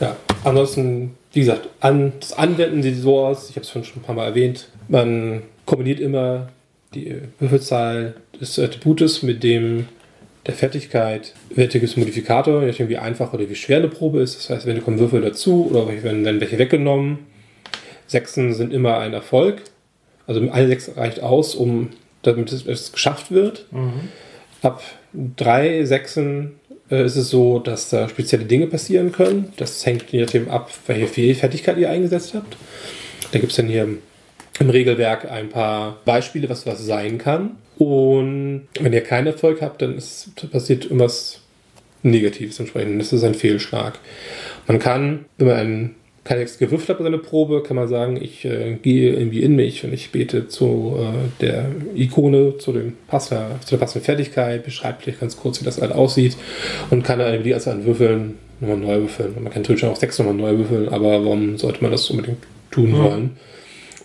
[0.00, 4.02] Ja, ansonsten, wie gesagt, an, das Anwenden sieht so aus, ich habe es schon ein
[4.02, 6.50] paar Mal erwähnt, man kombiniert immer
[6.94, 9.86] die Würfelzahl des Attributes mit dem
[10.46, 11.34] der Fertigkeit.
[11.50, 14.36] Werte gibt es einen Modifikator, je nachdem wie einfach oder wie schwer eine Probe ist.
[14.38, 17.18] Das heißt, wenn kommen Würfel dazu oder wenn werden welche weggenommen.
[18.08, 19.62] Sechsen sind immer ein Erfolg.
[20.26, 21.90] Also eine Sechs reicht aus, um
[22.22, 23.66] damit es, es geschafft wird.
[24.62, 24.82] Ab
[25.36, 26.56] drei Sechsen
[26.90, 29.52] äh, ist es so, dass da spezielle Dinge passieren können.
[29.56, 32.56] Das hängt je nachdem ab, welche Fe- Fertigkeit ihr eingesetzt habt.
[33.30, 33.86] Da gibt es dann hier
[34.58, 37.56] im Regelwerk ein paar Beispiele, was was sein kann.
[37.78, 41.42] Und wenn ihr keinen Erfolg habt, dann ist, passiert irgendwas
[42.02, 43.00] Negatives entsprechend.
[43.00, 43.98] Das ist ein Fehlschlag.
[44.66, 45.94] Man kann, wenn man einen
[46.28, 49.56] keine Sechs gewürfelt hat bei seiner Probe, kann man sagen, ich äh, gehe irgendwie in
[49.56, 54.62] mich und ich bete zu äh, der Ikone, zu, dem Passer, zu der passenden Fertigkeit,
[54.62, 56.36] beschreibt vielleicht ganz kurz, wie das halt aussieht
[56.90, 59.34] und kann dann die Anzahl an Würfeln nochmal neu würfeln.
[59.36, 62.44] Und man kann natürlich auch sechs nochmal neu würfeln, aber warum sollte man das unbedingt
[62.70, 63.36] tun wollen,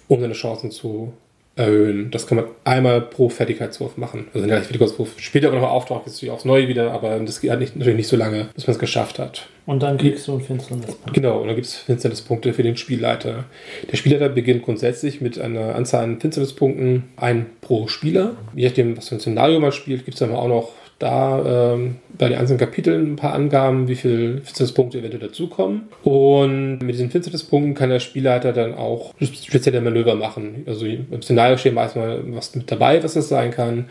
[0.07, 1.11] um seine Chancen zu
[1.55, 2.09] erhöhen.
[2.09, 4.27] Das kann man einmal pro Fertigkeitswurf machen.
[4.33, 7.51] Also der Fertigkeitswurf später aber nochmal auftaucht, ist natürlich aufs Neue wieder, aber das geht
[7.51, 9.47] halt nicht, natürlich nicht so lange, bis man es geschafft hat.
[9.65, 13.45] Und dann kriegst du ein finsternes Genau, und dann gibt es Finsternispunkte für den Spielleiter.
[13.91, 18.35] Der Spielleiter beginnt grundsätzlich mit einer Anzahl an Finsternispunkten, ein pro Spieler.
[18.55, 20.71] Je nachdem, was für ein Szenario man spielt, gibt es aber auch noch
[21.03, 25.89] da ähm, bei den einzelnen Kapiteln ein paar Angaben, wie viele Finsternispunkte eventuell dazukommen.
[26.03, 30.63] Und mit diesen Finsternispunkten kann der Spielleiter dann auch spezielle Manöver machen.
[30.65, 33.85] Also im Szenario steht meistens was mit dabei, was das sein kann.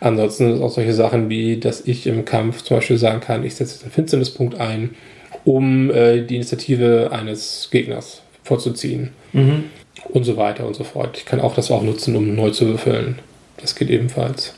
[0.00, 3.44] Ansonsten ist es auch solche Sachen wie, dass ich im Kampf zum Beispiel sagen kann,
[3.44, 4.90] ich setze jetzt einen Finsternispunkt ein,
[5.44, 9.10] um äh, die Initiative eines Gegners vorzuziehen.
[10.10, 11.18] Und so weiter und so fort.
[11.18, 13.18] Ich kann auch das auch nutzen, um neu zu würfeln.
[13.64, 14.52] Das geht ebenfalls.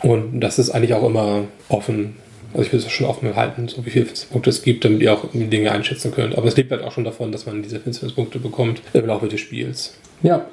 [0.00, 2.16] Und das ist eigentlich auch immer offen.
[2.54, 5.12] Also ich will es schon offen halten, so wie viele Finsternispunkte es gibt, damit ihr
[5.12, 6.38] auch Dinge einschätzen könnt.
[6.38, 9.40] Aber es lebt halt auch schon davon, dass man diese Finsternispunkte bekommt im Laufe des
[9.40, 9.94] Spiels.
[10.22, 10.46] Ja,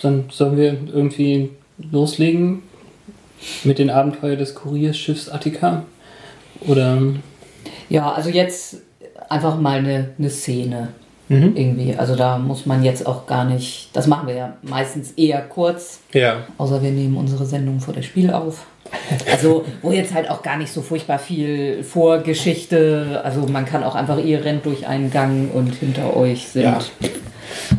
[0.00, 1.50] dann sollen wir irgendwie
[1.90, 2.62] loslegen
[3.64, 5.84] mit den Abenteuern des Kurierschiffs Attika.
[6.60, 7.02] Oder
[7.88, 8.76] Ja, also jetzt
[9.28, 10.90] einfach mal eine, eine Szene.
[11.28, 11.96] Irgendwie.
[11.96, 13.88] Also da muss man jetzt auch gar nicht.
[13.94, 16.00] Das machen wir ja meistens eher kurz.
[16.12, 16.44] Ja.
[16.58, 18.66] Außer wir nehmen unsere Sendung vor das Spiel auf.
[19.30, 23.22] Also, wo jetzt halt auch gar nicht so furchtbar viel Vorgeschichte.
[23.24, 26.64] Also, man kann auch einfach, ihr rennt durch einen Gang und hinter euch sind.
[26.64, 26.78] Ja.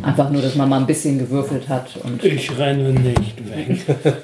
[0.02, 1.98] Einfach nur, dass man mal ein bisschen gewürfelt hat.
[2.04, 3.86] Und Ich renne nicht weg.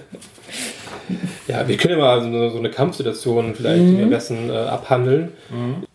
[1.48, 5.30] Ja, wir können ja mal so eine, so eine Kampfsituation vielleicht am besten äh, abhandeln.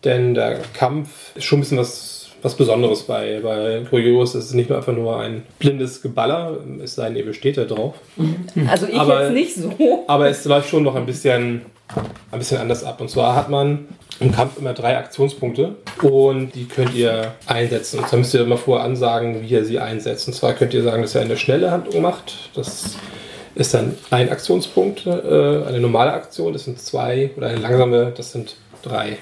[0.05, 2.16] Denn der Kampf ist schon ein bisschen was,
[2.47, 4.37] was Besonderes bei, bei Kurios.
[4.37, 7.65] Es ist nicht nur einfach nur ein blindes Geballer, es sei denn, ihr besteht da
[7.65, 7.95] drauf.
[8.71, 9.73] also, ich Aber- jetzt nicht so.
[10.07, 11.63] Aber es läuft schon noch ein bisschen,
[12.31, 13.01] ein bisschen anders ab.
[13.01, 13.89] Und zwar hat man
[14.21, 17.99] im Kampf immer drei Aktionspunkte und die könnt ihr einsetzen.
[17.99, 20.29] Und zwar müsst ihr immer vorher ansagen, wie ihr sie einsetzt.
[20.29, 22.51] Und zwar könnt ihr sagen, dass ihr eine schnelle Handlung macht.
[22.55, 22.97] Das
[23.57, 28.31] ist dann ein Aktionspunkt, äh, eine normale Aktion, das sind zwei, oder eine langsame, das
[28.31, 29.19] sind drei.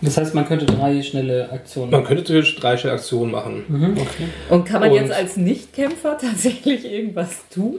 [0.00, 4.06] Das heißt, man könnte drei schnelle Aktionen Man könnte theoretisch drei schnelle Aktionen machen.
[4.48, 7.78] Und kann man Und- jetzt als Nichtkämpfer tatsächlich irgendwas tun?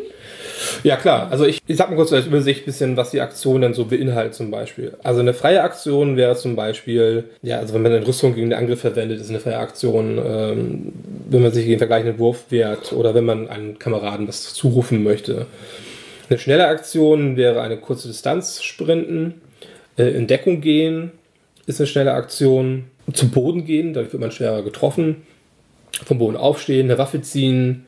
[0.83, 1.27] Ja, klar.
[1.31, 3.85] Also ich, ich sag mal kurz als Übersicht ein bisschen, was die Aktion dann so
[3.85, 4.93] beinhaltet zum Beispiel.
[5.03, 8.59] Also eine freie Aktion wäre zum Beispiel, ja, also wenn man eine Rüstung gegen den
[8.59, 10.93] Angriff verwendet, ist eine freie Aktion, ähm,
[11.29, 15.47] wenn man sich gegen vergleichenden Wurf wehrt oder wenn man einem Kameraden was zurufen möchte.
[16.29, 19.41] Eine schnelle Aktion wäre eine kurze Distanz sprinten,
[19.97, 21.11] äh, in Deckung gehen
[21.65, 25.23] ist eine schnelle Aktion, zum Boden gehen, dadurch wird man schwerer getroffen,
[26.03, 27.85] vom Boden aufstehen, eine Waffe ziehen,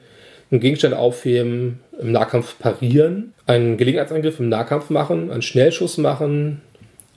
[0.52, 6.62] einen Gegenstand aufheben, im Nahkampf parieren, einen Gelegenheitsangriff im Nahkampf machen, einen Schnellschuss machen,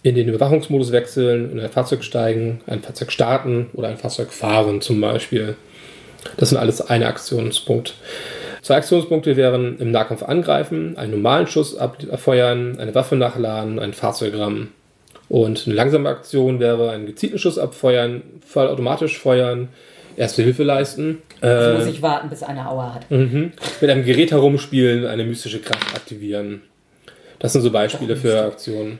[0.02, 4.80] in den Überwachungsmodus wechseln, in ein Fahrzeug steigen, ein Fahrzeug starten oder ein Fahrzeug fahren
[4.80, 5.56] zum Beispiel.
[6.36, 7.94] Das sind alles eine Aktionspunkt.
[8.62, 14.34] Zwei Aktionspunkte wären im Nahkampf angreifen, einen normalen Schuss abfeuern, eine Waffe nachladen, ein Fahrzeug
[14.36, 14.72] rammen.
[15.31, 19.68] Und eine langsame Aktion wäre einen gezielten Schuss abfeuern, vollautomatisch feuern,
[20.16, 21.22] Erste Hilfe leisten.
[21.41, 23.11] Äh, muss ich warten, bis einer Aua hat.
[23.11, 23.53] Mhm.
[23.81, 26.61] Mit einem Gerät herumspielen, eine mystische Kraft aktivieren.
[27.39, 28.99] Das sind so Beispiele für Aktionen.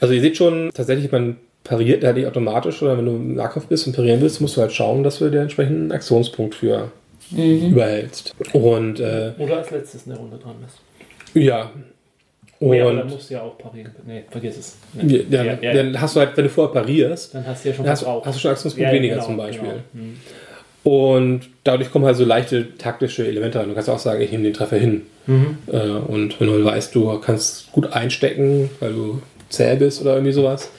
[0.00, 3.66] Also ihr seht schon, tatsächlich, man pariert da nicht automatisch oder wenn du im Nahkampf
[3.66, 6.92] bist und parieren willst, musst du halt schauen, dass du dir entsprechenden Aktionspunkt für
[7.34, 8.34] überhältst.
[8.52, 10.78] Und äh, Oder als letztes in der Runde dran bist.
[11.34, 11.70] ja.
[12.62, 13.90] Oh ja, Und dann musst du ja auch parieren.
[14.06, 14.76] Nee, vergiss es.
[14.94, 15.16] Nee.
[15.16, 15.72] ja, dann, ja, ja.
[15.74, 18.36] dann hast du halt, wenn du vorher parierst, Dann hast du ja schon hast, hast
[18.36, 19.68] du schon Aktionspunkt Ja, weniger genau, zum Beispiel.
[19.68, 19.80] genau.
[19.92, 20.16] Mhm.
[20.84, 23.68] Und dadurch kommen halt so leichte taktische Elemente rein.
[23.68, 25.02] Du kannst auch sagen, ich nehme den Treffer hin.
[25.26, 25.58] Mhm.
[25.72, 30.32] Äh, und wenn du weißt, du kannst gut einstecken, weil du zäh bist oder irgendwie
[30.32, 30.70] sowas,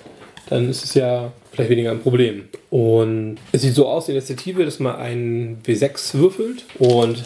[0.49, 2.45] dann ist es ja vielleicht weniger ein Problem.
[2.69, 7.23] Und es sieht so aus, die Initiative, dass man einen W6 würfelt und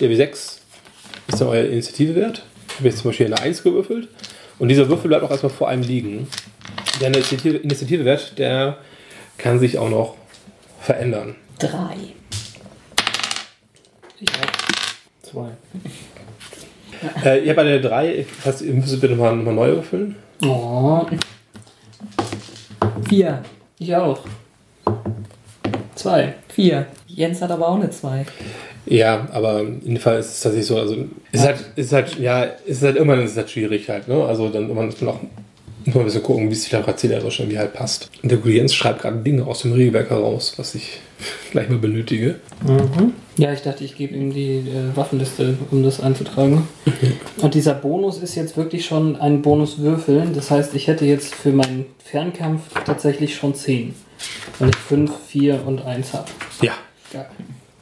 [0.00, 0.60] der W6 ist
[1.40, 2.44] dann euer Initiativewert.
[2.78, 4.06] Ich habe jetzt zum Beispiel eine 1 gewürfelt
[4.60, 6.28] und dieser Würfel bleibt auch erstmal vor einem liegen.
[7.00, 8.78] Der Initiative, Initiativewert, der
[9.36, 10.14] kann sich auch noch
[10.80, 11.34] verändern.
[11.58, 11.96] Drei.
[15.22, 15.48] Zwei.
[17.24, 20.14] Äh, ihr habt eine 3, das heißt, ihr müsstet bitte mal, mal neu würfeln.
[20.44, 21.04] Oh,
[23.08, 23.42] Vier.
[23.80, 24.20] ich auch.
[25.96, 26.36] Zwei.
[26.46, 26.86] Vier.
[27.08, 28.24] Jens hat aber auch eine zwei.
[28.88, 30.96] Ja, aber in dem Fall ist es tatsächlich so, also
[31.32, 34.24] es ist halt, ist halt, ja, ist halt irgendwann ist es halt schwierig halt, ne?
[34.24, 35.20] Also dann irgendwann muss man auch
[35.88, 38.10] muss man ein bisschen gucken, wie es sich da erzählerisch irgendwie halt passt.
[38.22, 41.00] Und der Jens schreibt gerade Dinge aus dem Regelwerk heraus, was ich
[41.50, 42.36] gleich mal benötige.
[43.36, 46.68] Ja, ich dachte, ich gebe ihm die äh, Waffenliste, um das einzutragen.
[47.38, 50.34] Und dieser Bonus ist jetzt wirklich schon ein Bonus würfeln.
[50.34, 53.94] Das heißt, ich hätte jetzt für meinen Fernkampf tatsächlich schon 10.
[54.58, 56.26] Weil ich 5, 4 und 1 habe.
[56.60, 56.72] Ja.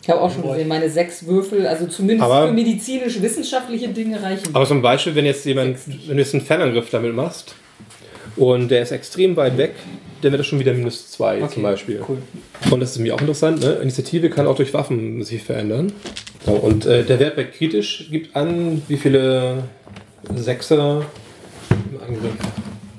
[0.07, 4.51] Ich habe auch schon gesehen, meine sechs Würfel, also zumindest Aber- für medizinisch-wissenschaftliche Dinge reichen.
[4.53, 7.57] Aber zum Beispiel, wenn jetzt jemand, wenn du jetzt einen Fernangriff damit machst
[8.37, 9.75] und der ist extrem weit weg,
[10.23, 12.01] dann wird das schon wieder minus 2 zum Beispiel.
[12.09, 12.19] Cool.
[12.71, 13.81] Und das ist mir auch interessant, ne?
[13.83, 15.93] Initiative kann auch durch Waffen sich verändern.
[16.45, 19.65] So, und äh, der Wert bei kritisch gibt an, wie viele
[20.37, 21.05] Sechser
[21.71, 22.33] im Angriff,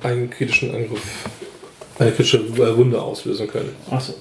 [0.04, 1.30] einen kritischen Angriff,
[2.00, 3.70] eine kritische äh, Wunde auslösen können.
[3.90, 4.14] Achso.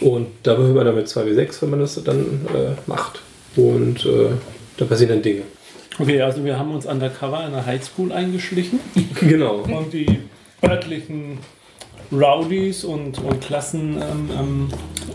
[0.00, 2.20] Und da würfelt man dann mit 2w6, wenn man das dann
[2.54, 3.20] äh, macht.
[3.56, 4.30] Und äh,
[4.76, 5.42] da passieren dann Dinge.
[5.98, 8.80] Okay, also wir haben uns undercover in der Highschool eingeschlichen
[9.20, 9.56] Genau.
[9.56, 10.20] und die
[10.64, 11.38] örtlichen
[12.12, 14.68] Rowdies und, und Klassen ähm, ähm,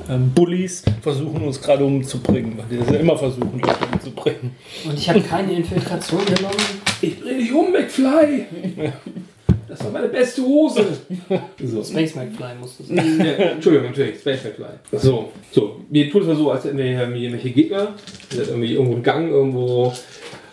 [0.10, 4.52] ähm, Bullies versuchen uns gerade umzubringen, weil wir das ja immer versuchen, Leute umzubringen.
[4.86, 6.56] Und ich habe keine Infiltration genommen.
[7.02, 8.46] Ich bring dich um, McFly!
[9.76, 10.86] Das war meine beste Hose!
[11.64, 11.84] So.
[11.84, 13.20] Space McFly musste sein.
[13.20, 15.00] Ja, Entschuldigung, natürlich, Space McFly.
[15.00, 15.82] So, so.
[15.90, 17.90] Wir tun es mal so, als hätten wir hier irgendwelche Gegner.
[18.30, 19.94] Wir sind irgendwie irgendwo im Gang, irgendwo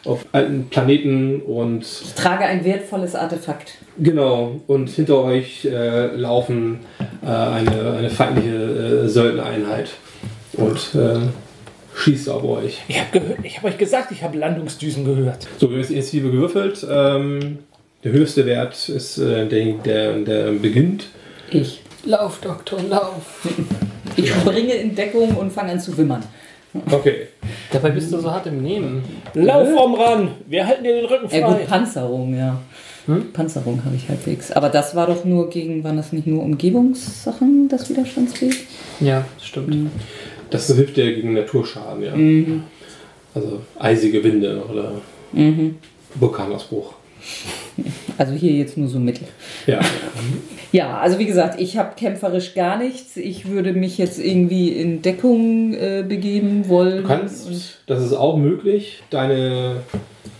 [0.05, 3.75] auf alten Planeten und Ich trage ein wertvolles Artefakt.
[3.99, 4.61] genau.
[4.67, 6.81] Und hinter euch äh, laufen
[7.23, 9.91] äh, eine, eine feindliche äh, Söldnereinheit
[10.55, 11.21] und äh,
[11.95, 12.83] schießt auf euch.
[12.89, 15.47] Ich habe hab euch gesagt, ich habe Landungsdüsen gehört.
[15.59, 16.85] So, wir haben jetzt die Initiative gewürfelt.
[16.91, 17.59] Ähm,
[18.05, 21.07] der höchste Wert ist äh, der, der, der beginnt.
[21.51, 21.81] Ich.
[22.05, 23.47] Lauf, Doktor, lauf.
[24.15, 26.23] Ich springe in Deckung und fange an zu wimmern.
[26.91, 27.29] Okay.
[27.71, 29.03] Dabei bist du so hart im Nehmen.
[29.33, 30.33] Lauf vom ran!
[30.47, 31.65] Wir halten dir den Rücken Ja gut, frei.
[31.65, 32.61] Panzerung, ja.
[33.33, 34.53] Panzerung habe ich halbwegs.
[34.53, 38.67] Aber das war doch nur gegen, waren das nicht nur Umgebungssachen, das Widerstandsfähig?
[39.01, 39.91] Ja, stimmt.
[40.51, 42.13] Das hilft dir gegen Naturschaden, ja.
[43.35, 44.93] Also eisige Winde oder
[46.17, 46.93] Vulkanausbruch.
[48.19, 49.27] Also hier jetzt nur so mittel.
[49.67, 49.81] Ja.
[50.73, 53.17] Ja, also wie gesagt, ich habe kämpferisch gar nichts.
[53.17, 57.03] Ich würde mich jetzt irgendwie in Deckung äh, begeben wollen.
[57.03, 57.49] Du kannst,
[57.87, 59.83] das ist auch möglich, deine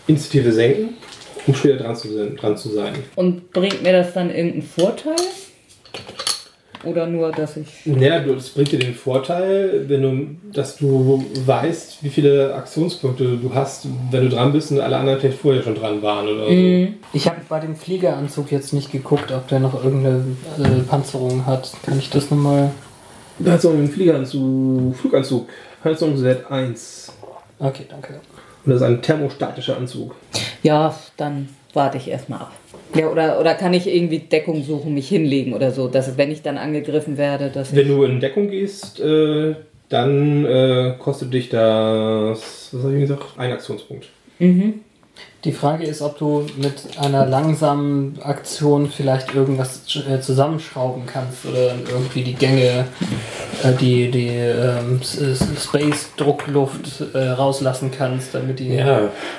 [0.07, 0.91] Initiative senken,
[1.47, 2.95] um später dran zu, sein- dran zu sein.
[3.15, 5.17] Und bringt mir das dann irgendeinen Vorteil?
[6.85, 7.67] Oder nur, dass ich.
[7.85, 13.55] Naja, das bringt dir den Vorteil, wenn du, dass du weißt, wie viele Aktionspunkte du
[13.55, 16.95] hast, wenn du dran bist und alle anderen vielleicht vorher schon dran waren oder Mhm.
[17.13, 20.25] Ich habe bei dem Fliegeranzug jetzt nicht geguckt, ob der noch irgendeine
[20.59, 21.73] äh, Panzerung hat.
[21.85, 22.71] Kann ich das nochmal.
[23.39, 23.71] so.
[23.71, 25.49] Du einen Fliegeranzug, Fluganzug,
[25.83, 27.11] Panzerung Z1.
[27.59, 28.15] Okay, danke.
[28.65, 30.15] Und das ist ein thermostatischer Anzug.
[30.63, 32.53] Ja, dann warte ich erstmal ab.
[32.95, 36.43] Ja, oder, oder kann ich irgendwie Deckung suchen, mich hinlegen oder so, dass wenn ich
[36.43, 37.75] dann angegriffen werde, dass.
[37.75, 39.55] Wenn du in Deckung gehst, äh,
[39.89, 44.09] dann äh, kostet dich das, was habe ich gesagt, ein Aktionspunkt.
[45.45, 51.75] Die Frage ist, ob du mit einer langsamen Aktion vielleicht irgendwas äh, zusammenschrauben kannst oder
[51.91, 52.85] irgendwie die Gänge,
[53.65, 58.77] äh, die, die ähm, Space-Druckluft äh, rauslassen kannst, damit die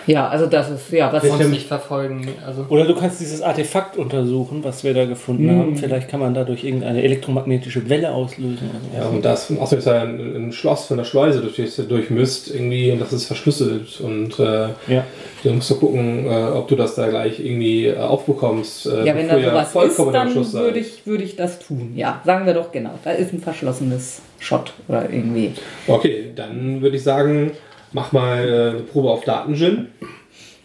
[0.06, 2.28] Ja, also das ist, ja, was uns nicht verfolgen.
[2.46, 5.78] Also, Oder du kannst dieses Artefakt untersuchen, was wir da gefunden haben.
[5.78, 8.70] Vielleicht kann man dadurch irgendeine elektromagnetische Welle auslösen.
[8.94, 11.86] Ja, und das, außerdem ist ja ein, ein Schloss von der Schleuse, durch das ihr
[11.86, 14.02] durch müsst, irgendwie, und das ist verschlüsselt.
[14.02, 15.04] Und äh, Ja.
[15.44, 18.86] dann musst du gucken, äh, ob du das da gleich irgendwie äh, aufbekommst.
[18.86, 21.94] Äh, Ja, wenn da sowas ist, vollkommen am dann würde ich, würde ich das tun.
[21.96, 22.92] Ja, sagen wir doch genau.
[23.04, 25.54] Da ist ein verschlossenes Shot oder irgendwie.
[25.88, 27.52] Okay, dann würde ich sagen,
[27.92, 29.88] mach mal äh, eine Probe auf Datengin.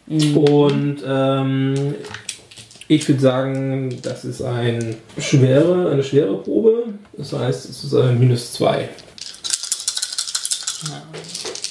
[0.08, 1.94] Und ähm,
[2.88, 6.84] ich würde sagen, das ist ein schwere, eine schwere Probe.
[7.16, 8.88] Das heißt, es ist ein minus 2.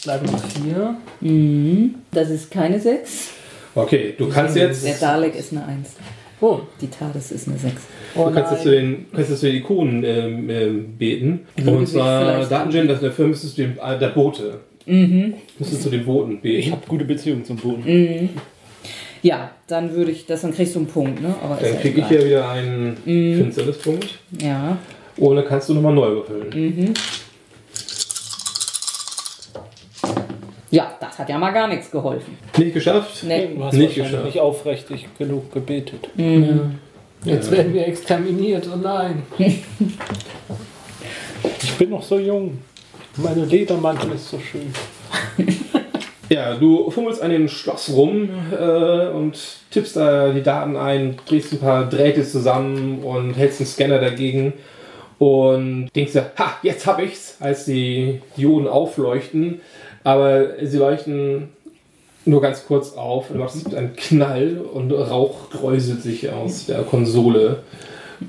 [0.08, 0.96] bleiben noch vier.
[1.20, 1.96] Mhm.
[2.12, 3.32] Das ist keine 6.
[3.78, 5.90] Okay, du kannst jetzt, Der Dalek ist eine 1.
[6.42, 7.74] Oh, Die TARDIS ist eine 6.
[8.16, 11.42] oh du kannst jetzt zu den, kannst jetzt zu den Ikonen ähm, ähm, beten.
[11.56, 14.60] Würde Und zwar Datengin, das dafür müsstest du den, äh, der Boote.
[14.86, 15.34] Mhm.
[15.60, 16.72] Müsstest du den Booten Ich beten.
[16.72, 17.84] habe gute Beziehungen zum Boden.
[17.86, 18.30] Mhm.
[19.24, 21.34] Ja, dann würde ich das, dann kriegst du einen Punkt, ne?
[21.44, 23.38] Aber Dann ja kriege ich hier wieder einen Mhm.
[23.38, 24.20] Finsternispunkt.
[24.42, 24.78] Ja.
[25.18, 26.50] Und dann kannst du nochmal neu würfeln.
[26.54, 26.94] Mhm.
[30.70, 32.38] Ja, das hat ja mal gar nichts geholfen.
[32.58, 33.24] Nicht geschafft?
[33.24, 33.50] Nee.
[33.56, 34.26] Du hast Nicht geschafft.
[34.26, 36.10] nicht aufrichtig genug gebetet.
[36.16, 36.80] Mhm.
[37.24, 39.24] Jetzt werden wir exterminiert, oh nein.
[41.62, 42.58] Ich bin noch so jung.
[43.18, 44.74] Meine Ledermantel ist so schön.
[46.30, 49.40] Ja, du fummelst an dem Schloss rum äh, und
[49.72, 54.52] tippst da die Daten ein, drehst ein paar Drähte zusammen und hältst einen Scanner dagegen
[55.20, 59.62] und denkst dir, ha, jetzt hab ich's, als die Dioden aufleuchten,
[60.08, 61.50] aber sie leuchten
[62.24, 67.60] nur ganz kurz auf und machst einen Knall und Rauch kräuselt sich aus der Konsole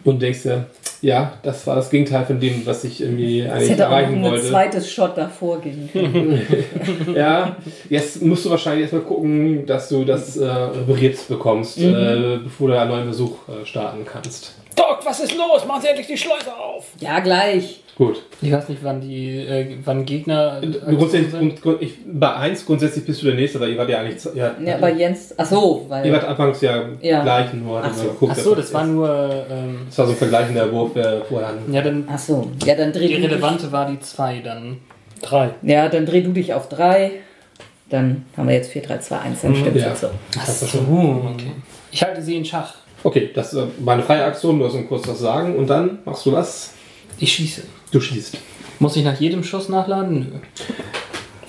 [0.02, 0.66] und denkst dir,
[1.02, 3.96] ja, das war das Gegenteil von dem, was ich irgendwie Es eigentlich hätte auch noch
[3.96, 4.48] erreichen ein wollte.
[4.48, 6.42] zweites Shot davor gehen können.
[7.14, 7.56] Ja,
[7.88, 12.80] jetzt musst du wahrscheinlich erstmal gucken, dass du das äh, repariert bekommst, äh, bevor du
[12.80, 14.56] einen neuen Versuch äh, starten kannst.
[14.74, 15.64] Doc, was ist los?
[15.64, 16.86] Machen Sie endlich die Schleuse auf!
[16.98, 17.82] ja, gleich.
[17.98, 18.22] Gut.
[18.40, 20.60] Ich weiß nicht, wann die, äh, wann Gegner.
[20.86, 23.98] Grundsätzlich, grund, grund, ich, bei 1 grundsätzlich bist du der Nächste, weil ihr wart ja
[23.98, 24.24] eigentlich.
[24.36, 26.12] Ihr, wart- Ja, aber Jens, ach so, ihr weil.
[26.12, 27.24] wart anfangs ja, Ja.
[27.24, 27.82] gleich nur.
[27.82, 28.04] Ach so.
[28.04, 28.88] geguckt, Ach so, was das war ist.
[28.90, 29.46] nur.
[29.50, 31.54] Ähm, Das war so ein vergleichender Wurf äh, vorher.
[31.72, 32.04] ja, dann.
[32.08, 34.76] Ach so, ja, dann dreh Die du dich, relevante war die 2 dann.
[35.20, 35.50] Drei.
[35.62, 37.10] Ja, dann dreh du dich auf 3.
[37.90, 39.96] Dann haben wir jetzt 4, 3, 2, 1, dann stimmt ja.
[39.96, 40.06] so.
[40.38, 41.50] Ach Das war so, schon- okay.
[41.90, 42.74] Ich halte sie in Schach.
[43.02, 45.98] Okay, das äh, war eine freie Aktion, du hast ihm kurz was sagen und dann
[46.04, 46.74] machst du was?
[47.18, 47.62] Ich schieße.
[47.92, 48.36] Du schießt.
[48.80, 50.20] Muss ich nach jedem Schuss nachladen?
[50.32, 50.38] Nö.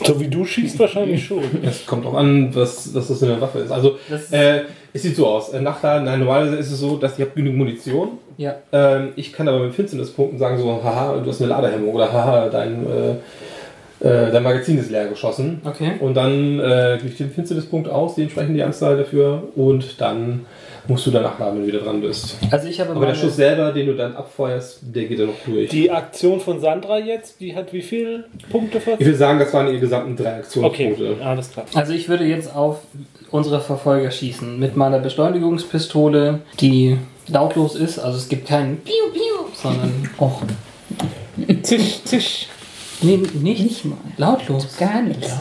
[0.05, 1.43] So wie du schießt, wahrscheinlich schon.
[1.63, 3.71] Es kommt auch an, was, was das für eine Waffe ist.
[3.71, 4.61] Also, Das- äh,
[4.93, 5.49] es sieht so aus.
[5.49, 8.11] Äh, Nachladen, nein, normalerweise ist es so, dass ihr habt genug Munition.
[8.37, 8.55] Ja.
[8.71, 12.47] Ähm, ich kann aber mit Finsternispunkten sagen, so, haha, du hast eine Ladehemmung oder haha,
[12.47, 15.61] dein, äh, äh, dein Magazin ist leer geschossen.
[15.65, 15.91] Okay.
[15.99, 20.45] Und dann äh, gebe ich den Finsternispunkt aus, die entsprechende Anzahl dafür, und dann
[20.89, 22.35] musst du danach laden, wenn du wieder dran bist.
[22.51, 25.33] Also ich habe Aber der Schuss selber, den du dann abfeuerst, der geht dann noch
[25.45, 25.69] durch.
[25.69, 28.99] Die Aktion von Sandra jetzt, die hat wie viele Punkte ich für?
[28.99, 30.39] würde sagen, das waren ihre gesamten drei Okay,
[30.87, 31.25] Aktionspunkte.
[31.25, 31.65] alles klar.
[31.75, 32.79] Also ich würde jetzt auf
[33.31, 37.99] unsere Verfolger schießen mit meiner Beschleunigungspistole, die lautlos ist.
[37.99, 40.41] Also es gibt keinen Piu Piu, sondern Och,
[41.63, 42.47] Zisch, zisch.
[43.01, 43.97] nee, nicht, nicht mal.
[44.17, 44.75] lautlos.
[44.77, 45.31] Gar nichts.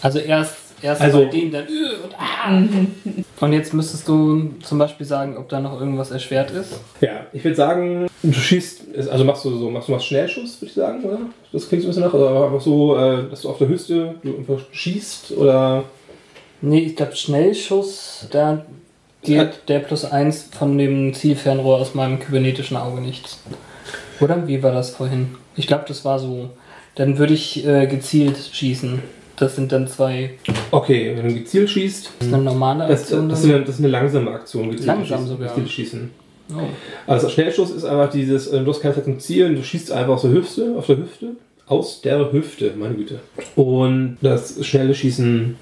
[0.00, 3.44] Also erst erst Also- bei dem dann äh, und ah.
[3.44, 6.72] Und jetzt müsstest du zum Beispiel sagen, ob da noch irgendwas erschwert ist.
[7.00, 10.66] Ja, ich würde sagen, du schießt, also machst du so, machst du mal Schnellschuss, würde
[10.66, 11.18] ich sagen, oder?
[11.52, 14.14] Das klingt so ein bisschen nach, oder einfach so, äh, dass du auf der Höchste
[14.22, 15.84] du einfach schießt, oder?
[16.60, 18.66] Nee, ich glaube Schnellschuss, da
[19.22, 23.40] geht der plus eins von dem Zielfernrohr aus meinem kybernetischen Auge nichts.
[24.20, 24.46] Oder?
[24.46, 25.34] Wie war das vorhin?
[25.56, 26.50] Ich glaube, das war so.
[26.94, 29.00] Dann würde ich äh, gezielt schießen.
[29.40, 30.32] Das sind dann zwei.
[30.70, 33.26] Okay, wenn du gezielt schießt, Das ist eine normale das, Aktion.
[33.30, 33.54] das, ist dann?
[33.56, 35.26] eine, das ist eine langsame Aktion, gezielt Langsam schießen.
[35.28, 35.48] sogar.
[35.48, 36.10] Gezielt schießen.
[36.54, 36.58] Oh.
[37.06, 40.12] Also Schnellschuss ist einfach dieses, äh, du hast keine Zeit zum Zielen, du schießt einfach
[40.14, 41.26] aus der Hüfte, auf der Hüfte,
[41.66, 43.20] aus der Hüfte, meine Güte.
[43.56, 45.56] Und das schnelle Schießen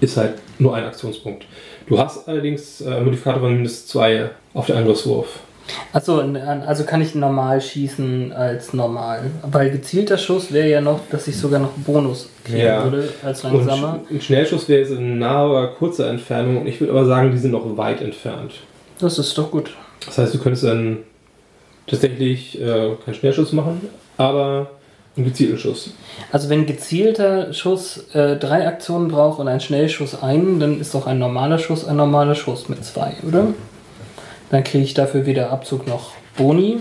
[0.00, 1.46] ist halt nur ein Aktionspunkt.
[1.86, 5.28] Du hast allerdings äh, Modifikator von mindestens zwei auf den Angriffswurf.
[5.92, 6.20] Achso,
[6.66, 9.22] also kann ich normal schießen als normal.
[9.50, 12.84] Weil gezielter Schuss wäre ja noch, dass ich sogar noch Bonus kriegen Ja.
[12.84, 14.00] würde als Und langsamer.
[14.10, 17.38] ein Schnellschuss wäre jetzt in naher oder kurzer Entfernung und ich würde aber sagen, die
[17.38, 18.52] sind noch weit entfernt.
[18.98, 19.70] Das ist doch gut.
[20.04, 20.98] Das heißt, du könntest dann
[21.86, 24.70] tatsächlich äh, keinen Schnellschuss machen, aber
[25.16, 25.90] einen gezielten Schuss.
[26.32, 31.06] Also wenn gezielter Schuss äh, drei Aktionen braucht und ein Schnellschuss einen, dann ist doch
[31.06, 33.46] ein normaler Schuss ein normaler Schuss mit zwei, oder?
[34.50, 36.80] Dann kriege ich dafür weder Abzug noch Boni.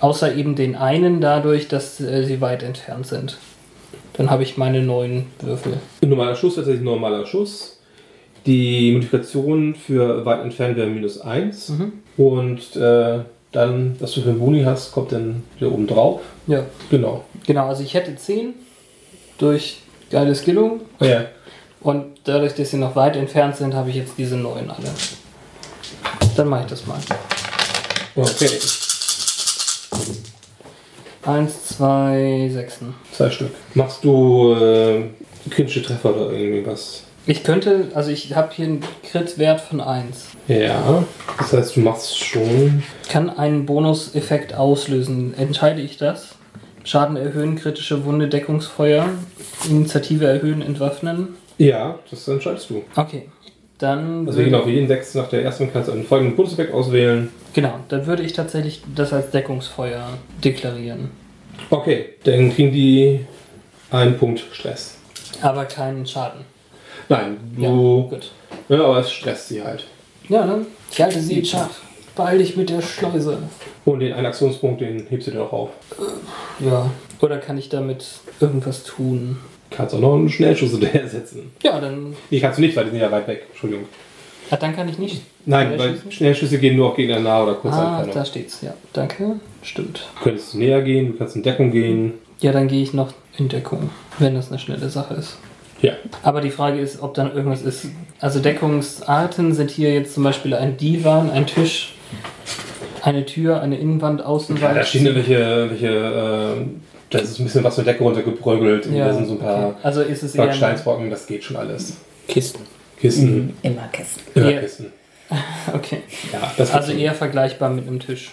[0.00, 3.36] Außer eben den einen dadurch, dass äh, sie weit entfernt sind.
[4.14, 5.74] Dann habe ich meine neun Würfel.
[6.02, 7.78] Ein normaler Schuss tatsächlich ein normaler Schuss.
[8.46, 11.72] Die Modifikation für weit entfernt wäre minus 1.
[12.16, 13.18] Und äh,
[13.52, 16.20] dann, was du für einen Boni hast, kommt dann hier oben drauf.
[16.46, 17.24] Ja, Genau.
[17.46, 17.66] genau.
[17.68, 18.54] Also ich hätte zehn
[19.38, 19.80] durch
[20.10, 20.80] geile Skillung.
[21.00, 21.26] Ja.
[21.82, 24.88] Und dadurch, dass sie noch weit entfernt sind, habe ich jetzt diese neun alle.
[26.36, 26.98] Dann mache ich das mal.
[28.16, 28.50] Okay.
[31.22, 32.94] Eins, zwei, Sechsen.
[33.12, 33.50] Zwei Stück.
[33.74, 35.04] Machst du äh,
[35.50, 37.04] kritische Treffer oder irgendwie was?
[37.26, 40.28] Ich könnte, also ich habe hier einen Crit-Wert von 1.
[40.48, 41.04] Ja.
[41.38, 42.82] Das heißt, du machst schon.
[43.08, 45.34] Kann einen Bonuseffekt auslösen.
[45.34, 46.36] Entscheide ich das?
[46.84, 49.10] Schaden erhöhen, kritische Wunde, Deckungsfeuer,
[49.68, 51.36] Initiative erhöhen, entwaffnen.
[51.58, 52.82] Ja, das entscheidest du.
[52.96, 53.28] Okay.
[53.80, 57.30] Dann Also genau, für jeden Sechs nach der ersten kannst du einen folgenden Bonuseffekt auswählen.
[57.54, 60.06] genau, dann würde ich tatsächlich das als Deckungsfeuer
[60.44, 61.10] deklarieren.
[61.70, 63.20] Okay, dann kriegen die
[63.90, 64.96] einen Punkt Stress.
[65.42, 66.42] Aber keinen Schaden.
[67.08, 68.08] Nein, Ja, du.
[68.08, 68.30] gut.
[68.68, 69.86] Ja, aber es stresst sie halt.
[70.28, 70.66] Ja, dann.
[70.92, 71.70] Ich halte sie in Schach.
[72.14, 73.38] Beeil dich mit der Schleuse.
[73.84, 75.70] Und den einen Aktionspunkt, den hebst du dir noch auf.
[76.60, 76.90] Ja.
[77.20, 78.04] Oder kann ich damit
[78.40, 79.38] irgendwas tun?
[79.70, 81.52] Kannst auch noch einen Schnellschuss hinterher setzen.
[81.62, 82.14] Ja, dann.
[82.30, 83.46] Nee, kannst du nicht, weil die sind ja weit weg.
[83.50, 83.86] Entschuldigung.
[84.50, 85.22] Ah, dann kann ich nicht.
[85.46, 86.58] Nein, weil Schnellschüsse?
[86.58, 88.60] Gehen nur auf Gegner nah oder kurze Ah, da steht's.
[88.62, 89.36] Ja, danke.
[89.62, 90.08] Stimmt.
[90.18, 92.14] Du könntest näher gehen, du kannst in Deckung gehen.
[92.40, 95.38] Ja, dann gehe ich noch in Deckung, wenn das eine schnelle Sache ist.
[95.82, 95.92] Ja.
[96.22, 97.86] Aber die Frage ist, ob dann irgendwas ist.
[98.20, 101.94] Also Deckungsarten sind hier jetzt zum Beispiel ein Divan, ein Tisch,
[103.02, 104.76] eine Tür, eine Innenwand, Außenwand.
[104.76, 106.66] da stehen irgendwelche, welche, äh,
[107.10, 108.86] da ist ein bisschen was zur Decke runtergebröckelt.
[108.86, 109.76] und Ja, da sind so ein paar okay.
[109.82, 110.52] Also ist es eher.
[110.52, 111.94] Steinsbrocken, das geht schon alles.
[112.28, 112.60] Kisten.
[112.98, 114.22] Kisten, Immer Kästen.
[114.34, 114.60] immer Ja.
[114.60, 114.86] Kisten.
[115.74, 115.98] Okay.
[116.32, 118.32] Ja, das Also eher vergleichbar mit einem Tisch.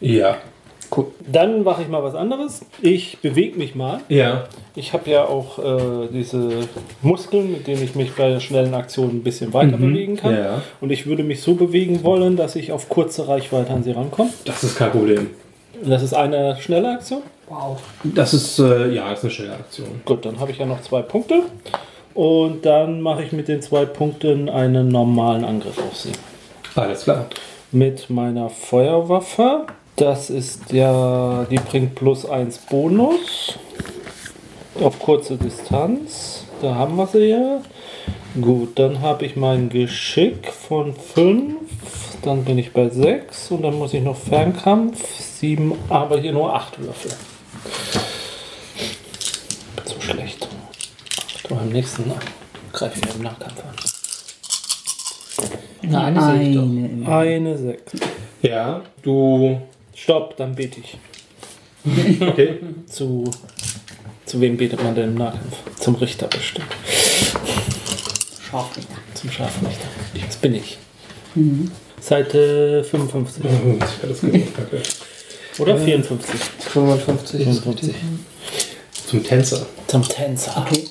[0.00, 0.38] Ja.
[0.94, 1.06] Cool.
[1.30, 2.62] Dann mache ich mal was anderes.
[2.82, 4.00] Ich bewege mich mal.
[4.08, 4.44] Ja.
[4.74, 6.50] Ich habe ja auch äh, diese
[7.02, 10.34] Muskeln, mit denen ich mich bei schnellen Aktionen ein bisschen weiter bewegen kann.
[10.36, 10.62] Ja.
[10.80, 14.30] Und ich würde mich so bewegen wollen, dass ich auf kurze Reichweite an sie rankomme.
[14.44, 15.30] Das ist kein Problem.
[15.86, 17.22] Das ist eine schnelle Aktion.
[17.48, 17.80] Wow.
[18.02, 20.00] Das ist, äh, ja, das ist eine schnelle Aktion.
[20.04, 21.42] Gut, dann habe ich ja noch zwei Punkte.
[22.14, 26.12] Und dann mache ich mit den zwei Punkten einen normalen Angriff auf sie.
[26.74, 27.26] Alles klar.
[27.72, 29.66] Mit meiner Feuerwaffe.
[29.96, 33.58] Das ist ja, die bringt plus 1 Bonus.
[34.80, 36.44] Auf kurze Distanz.
[36.62, 37.60] Da haben wir sie ja.
[38.40, 41.54] Gut, dann habe ich mein Geschick von 5.
[42.22, 43.50] Dann bin ich bei 6.
[43.50, 45.02] Und dann muss ich noch Fernkampf.
[45.40, 47.12] 7, aber hier nur 8 Würfel.
[49.76, 50.48] Bin so schlecht.
[51.50, 52.10] Aber im nächsten
[52.72, 53.74] greife ich im Nahkampf an.
[55.82, 57.06] Na, eine.
[57.06, 57.92] Eine 6.
[58.42, 59.60] Ja, du.
[59.94, 60.98] Stopp, dann bete ich.
[62.20, 62.60] Okay.
[62.86, 63.30] Zu,
[64.24, 65.56] zu wem betet man denn im Nahkampf?
[65.78, 66.66] Zum Richter bestimmt.
[68.50, 68.94] Scharfrichter.
[69.12, 69.88] Zum Scharfrichter.
[70.26, 70.78] Das bin ich.
[72.00, 73.44] Seite 55.
[74.02, 74.82] Alles gut, danke.
[75.58, 76.34] Oder 54.
[76.58, 77.86] 55 ist 55.
[77.86, 77.94] richtig.
[79.06, 79.66] Zum Tänzer.
[79.86, 80.66] Zum Tänzer.
[80.66, 80.84] Okay.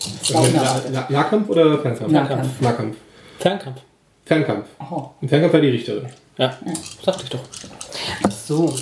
[0.92, 2.12] Na, Nahkampf oder Fernkampf?
[2.12, 2.62] Nahkampf.
[2.62, 2.98] Nahkampf.
[3.40, 3.82] Fernkampf.
[4.26, 4.68] Fernkampf.
[4.80, 5.10] Oh.
[5.22, 6.08] Im Fernkampf war die Richterin.
[6.38, 6.58] Ja,
[7.04, 7.42] sagte ich doch.
[8.24, 8.74] Ach so,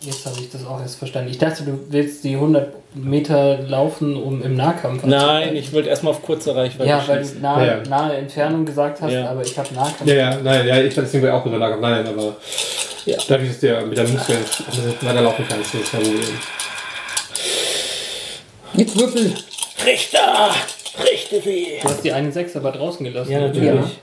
[0.00, 1.30] jetzt habe ich das auch erst verstanden.
[1.30, 6.12] Ich dachte, du willst die 100 Meter laufen, um im Nahkampf Nein, ich wollte erstmal
[6.14, 7.82] auf kurze Reichweite Ja, weil du nahe, Ja, ja.
[7.88, 9.30] nahe Entfernung gesagt hast, Ja.
[9.30, 10.06] aber ich habe Nahkampf.
[10.06, 11.82] Ja, ja, nein, ja, ich hatte deswegen auch über Nahkampf.
[11.82, 12.36] Nein, aber
[13.04, 13.16] Ja.
[13.28, 14.38] dadurch, dass der mit der Muskeln
[15.02, 16.22] weiterlaufen kann, ist das kein Problem.
[18.74, 19.32] Jetzt Würfel.
[19.86, 20.50] Richter!
[21.10, 21.66] Richte sie!
[21.82, 23.30] Du hast die eine 6 aber draußen gelassen.
[23.32, 23.98] Ja, natürlich.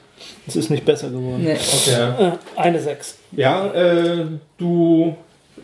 [0.48, 1.44] Es ist nicht besser geworden.
[1.44, 1.58] Nee.
[1.92, 3.16] Ja, Äh, eine 6.
[3.32, 4.26] ja äh,
[4.58, 5.16] du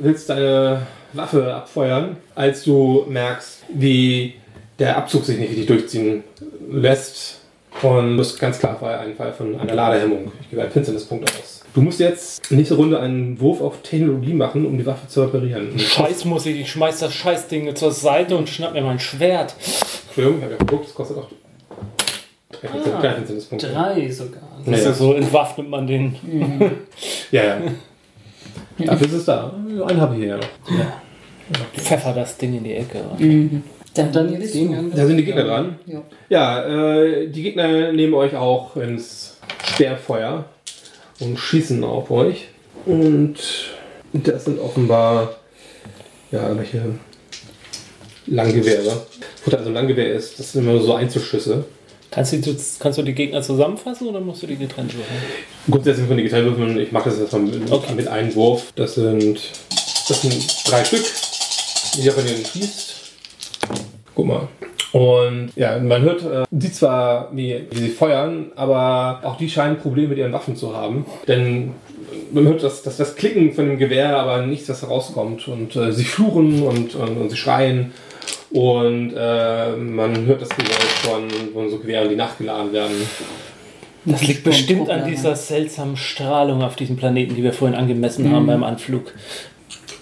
[0.04, 4.36] willst deine Waffe abfeuern, als du merkst, wie
[4.80, 6.24] der Abzug sich nicht richtig durchziehen
[6.72, 7.40] lässt.
[7.82, 10.32] Und das ist ganz klar war ein Fall von einer Ladehemmung.
[10.42, 11.64] Ich gebe einen Finsternispunkt aus.
[11.74, 15.80] Du musst jetzt nächste Runde einen Wurf auf Technologie machen, um die Waffe zu reparieren.
[15.80, 19.56] Scheiß muss ich, ich schmeiß das Scheißding zur Seite und schnapp mir mein Schwert.
[20.08, 21.28] Entschuldigung, ich habe ja geguckt, das kostet auch
[22.64, 23.02] Ah.
[23.02, 24.42] drei sogar.
[24.66, 24.92] Ja, Das ja.
[24.92, 26.16] ist so entwaffnet man den.
[27.32, 27.58] ja, ja.
[28.86, 29.54] Dafür ist es da.
[29.88, 30.48] Einen habe ich hier ja noch.
[31.76, 33.02] Pfeffer das Ding in die Ecke.
[33.94, 34.92] Dann, Dann jetzt du.
[34.96, 35.80] Da sind die Gegner dran.
[35.86, 36.02] Ja.
[36.30, 40.46] Ja, äh, die Gegner nehmen euch auch ins Sperrfeuer
[41.20, 42.48] und schießen auf euch.
[42.86, 43.36] Und
[44.14, 45.36] das sind offenbar
[46.32, 46.96] ja irgendwelche
[48.28, 49.06] Langgewehre.
[49.42, 51.66] Vorteil also ein Langgewehr ist, das sind immer so Einzelschüsse.
[52.12, 55.20] Kannst du, kannst du die Gegner zusammenfassen oder musst du die getrennt würfeln?
[55.70, 56.78] Grundsätzlich können die geteilt würfeln.
[56.78, 57.94] Ich mache das jetzt mal mit, Okay.
[57.96, 58.74] mit einem Wurf.
[58.76, 59.40] Das sind,
[60.10, 61.06] das sind drei Stück.
[61.96, 62.96] Jeder von denen schießt.
[64.14, 64.48] Guck mal.
[64.92, 69.78] Und ja, man hört, äh, die zwar, wie, wie sie feuern, aber auch die scheinen
[69.78, 71.06] Probleme mit ihren Waffen zu haben.
[71.30, 71.72] Denn
[72.34, 75.48] man hört das, das, das Klicken von dem Gewehr, aber nichts, was rauskommt.
[75.48, 77.94] Und äh, sie fluchen und, und, und sie schreien.
[78.52, 82.96] Und äh, man hört das Geräusch von, von so Gewehren, die nachgeladen werden.
[84.04, 88.48] Das liegt bestimmt an dieser seltsamen Strahlung auf diesem Planeten, die wir vorhin angemessen haben
[88.48, 89.14] beim Anflug.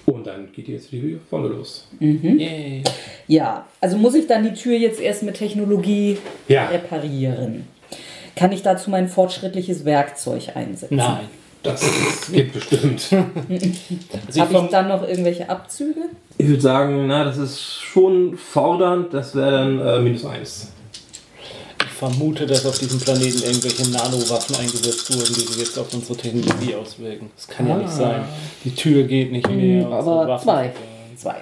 [0.05, 1.87] Und dann geht jetzt die vorne los.
[1.99, 2.81] Yay.
[3.27, 6.67] Ja, also muss ich dann die Tür jetzt erst mit Technologie Ja.
[6.69, 7.67] reparieren.
[8.35, 10.95] Kann ich dazu mein fortschrittliches Werkzeug einsetzen?
[10.95, 11.25] Nein.
[11.61, 11.83] Das
[12.31, 13.09] geht bestimmt.
[14.27, 16.01] Also Habe ich dann noch irgendwelche Abzüge?
[16.41, 19.13] Ich würde sagen, na, das ist schon fordernd.
[19.13, 20.71] Das wäre dann äh, minus eins.
[21.83, 26.15] ich vermute, dass auf diesem Planeten irgendwelche Nanowaffen eingesetzt wurden, die sich jetzt auf unsere
[26.17, 27.29] Technologie auswirken.
[27.35, 28.21] Das kann ja nicht sein.
[28.63, 29.83] Die Tür geht nicht mehr.
[29.83, 30.71] unsere Aber Waffen- zwei.
[31.17, 31.35] Zwei.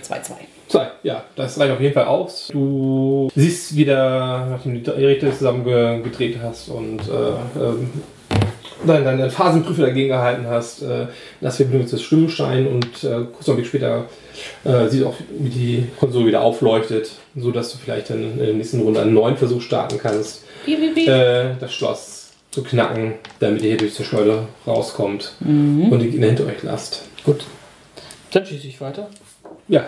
[0.00, 0.36] Zwei, zwei.
[0.68, 2.48] Zwei, ja, das reicht auf jeden Fall aus.
[2.50, 7.90] Du siehst wieder, nachdem du die Geräte zusammengedreht hast und äh, ähm,
[8.86, 11.06] deinen dein, Phasenprüfer dagegen gehalten hast, äh,
[11.42, 14.06] das Verbindung des Stimmenstein und äh, kurz einen Blick später
[14.64, 18.54] äh, siehst du auch, wie die Konsole wieder aufleuchtet, sodass du vielleicht dann in der
[18.54, 23.78] nächsten Runde einen neuen Versuch starten kannst, äh, das Schloss zu knacken, damit ihr hier
[23.78, 27.04] durch die Schleuder rauskommt und die Gegner hinter euch lasst.
[27.24, 27.44] Gut.
[28.32, 29.08] Dann schieße ich weiter.
[29.68, 29.84] Ja,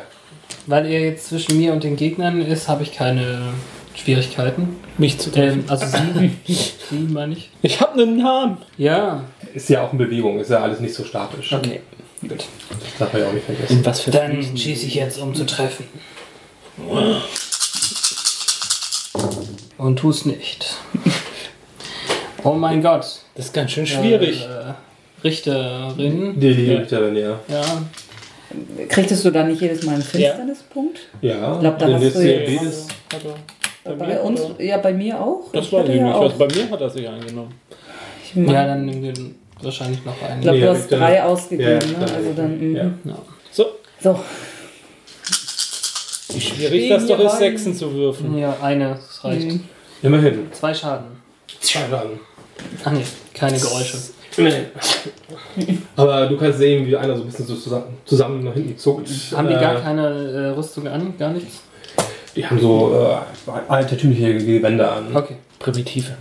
[0.66, 3.52] Weil er jetzt zwischen mir und den Gegnern ist, habe ich keine
[3.94, 4.76] Schwierigkeiten.
[4.98, 5.60] Mich zu treffen.
[5.60, 6.30] Ähm, also sie,
[6.90, 7.50] sie meine ich.
[7.62, 8.58] Ich habe einen Namen.
[8.76, 9.24] Ja,
[9.54, 11.52] ist ja auch in Bewegung, ist ja alles nicht so statisch.
[11.52, 11.80] okay.
[12.22, 12.38] Das
[12.98, 13.80] darf man ja auch nicht vergessen.
[13.84, 14.56] Was für Dann Fliesen.
[14.56, 15.86] schieße ich jetzt, um zu treffen.
[19.78, 20.76] Und tu es nicht.
[22.42, 23.04] Oh mein Gott.
[23.34, 24.40] Das ist ganz schön schwierig.
[24.46, 24.72] Äh,
[25.22, 26.40] Richterin.
[26.40, 26.78] Die, die Ja.
[26.78, 27.38] Richterin, ja.
[27.48, 27.82] Ja.
[28.88, 31.00] Kriegtest du dann nicht jedes Mal einen Finsternispunkt?
[31.20, 32.88] Ja, Ich glaub, da hast du jetzt-
[33.84, 34.62] er- bei Bei uns, oder?
[34.64, 35.50] ja, bei mir auch.
[35.52, 36.22] Das weiß hatte ich ja auch.
[36.22, 37.52] Also bei mir hat er sich eingenommen.
[38.24, 40.38] Ich mein- Ja, dann nimm den wahrscheinlich noch einen.
[40.38, 42.12] Ich glaube, Nee, du hast dann- drei ausgegeben, Ja, ne?
[42.14, 42.74] Also dann.
[42.74, 42.84] Ja.
[42.84, 42.98] mhm.
[43.04, 43.18] Ja.
[43.52, 43.66] So,
[44.02, 44.18] So,
[46.32, 47.38] wie schwierig das doch ist.
[47.38, 48.38] Sechsen zu würfeln.
[48.38, 49.46] Ja, eine, das reicht.
[49.46, 49.60] Mhm.
[50.02, 50.48] Immerhin.
[50.52, 51.06] Zwei Schaden.
[51.60, 52.20] Zwei Schaden.
[52.84, 53.04] Ach nee,
[53.34, 53.96] keine Geräusche.
[55.96, 59.08] Aber du kannst sehen, wie einer so ein bisschen so zusammen, zusammen nach hinten zuckt.
[59.36, 61.14] Haben die Äh, gar keine äh, Rüstung an?
[61.18, 61.62] Gar nichts?
[62.36, 65.14] Die haben so äh, altertümliche Gewänder an.
[65.16, 65.36] Okay.
[65.58, 66.12] Primitive.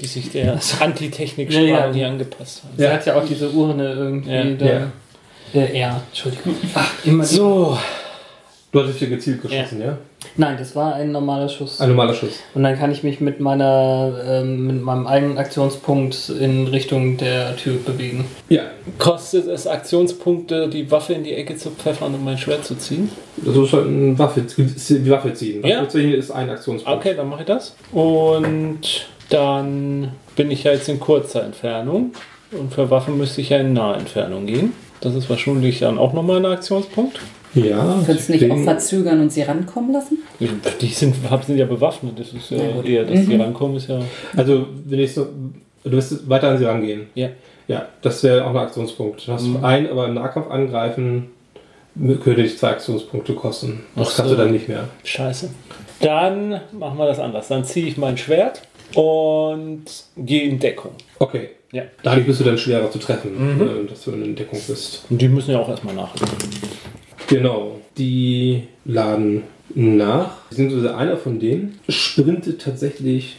[0.00, 1.92] Die sich der antitechnik Ja, ja.
[1.92, 2.74] hier angepasst haben.
[2.76, 4.44] Sie hat ja auch diese Urne irgendwie Ja.
[4.44, 4.66] da.
[4.66, 4.86] Ja.
[5.62, 6.56] Äh, ja, Entschuldigung.
[6.74, 7.78] Ach, immer die- So,
[8.72, 9.96] Du hattest hier gezielt geschossen, ja?
[10.36, 11.80] Nein, das war ein normaler Schuss.
[11.80, 12.40] Ein normaler Schuss.
[12.54, 17.56] Und dann kann ich mich mit meiner ähm, mit meinem eigenen Aktionspunkt in Richtung der
[17.56, 18.24] Tür bewegen.
[18.48, 18.62] Ja,
[18.98, 23.10] kostet es Aktionspunkte, die Waffe in die Ecke zu pfeffern und mein Schwert zu ziehen?
[23.36, 25.64] du sollst halt eine Waffe, die Waffe ziehen.
[25.64, 25.78] Ja.
[25.78, 26.98] Waffe ziehen ist ein Aktionspunkt.
[26.98, 27.76] Okay, dann mache ich das.
[27.92, 28.80] Und
[29.34, 32.12] dann bin ich ja jetzt in kurzer Entfernung.
[32.52, 34.72] Und für Waffen müsste ich ja in nahe Entfernung gehen.
[35.00, 37.18] Das ist wahrscheinlich dann auch nochmal ein Aktionspunkt.
[37.54, 40.18] Ja, Könntest du nicht auch verzögern und sie rankommen lassen?
[40.40, 40.46] Die
[40.86, 41.16] sind,
[41.46, 42.18] sind ja bewaffnet.
[42.18, 44.00] Das ist ja eher, dass die rankommen, ist ja.
[44.36, 45.26] Also, wenn ich so,
[45.84, 47.06] du wirst weiter an sie rangehen.
[47.14, 47.28] Ja.
[47.68, 49.26] Ja, das wäre auch ein Aktionspunkt.
[49.26, 49.64] Du hast Mhm.
[49.64, 51.30] einen, aber im Nahkampf angreifen
[51.96, 53.84] könnte dich zwei Aktionspunkte kosten.
[53.96, 54.36] Das Ach kannst so.
[54.36, 54.88] du dann nicht mehr.
[55.04, 55.48] Scheiße.
[56.00, 57.48] Dann machen wir das anders.
[57.48, 58.62] Dann ziehe ich mein Schwert
[58.96, 59.84] und
[60.16, 60.92] gehe in Deckung.
[61.18, 61.50] Okay.
[61.72, 61.82] Ja.
[62.02, 63.62] Dadurch bist du dann schwerer zu treffen, Mhm.
[63.86, 65.04] äh, dass du in Deckung bist.
[65.10, 66.14] Und die müssen ja auch erstmal nach.
[67.26, 67.80] Genau.
[67.98, 69.42] Die laden
[69.74, 70.36] nach.
[70.50, 73.36] Beziehungsweise einer von denen sprintet tatsächlich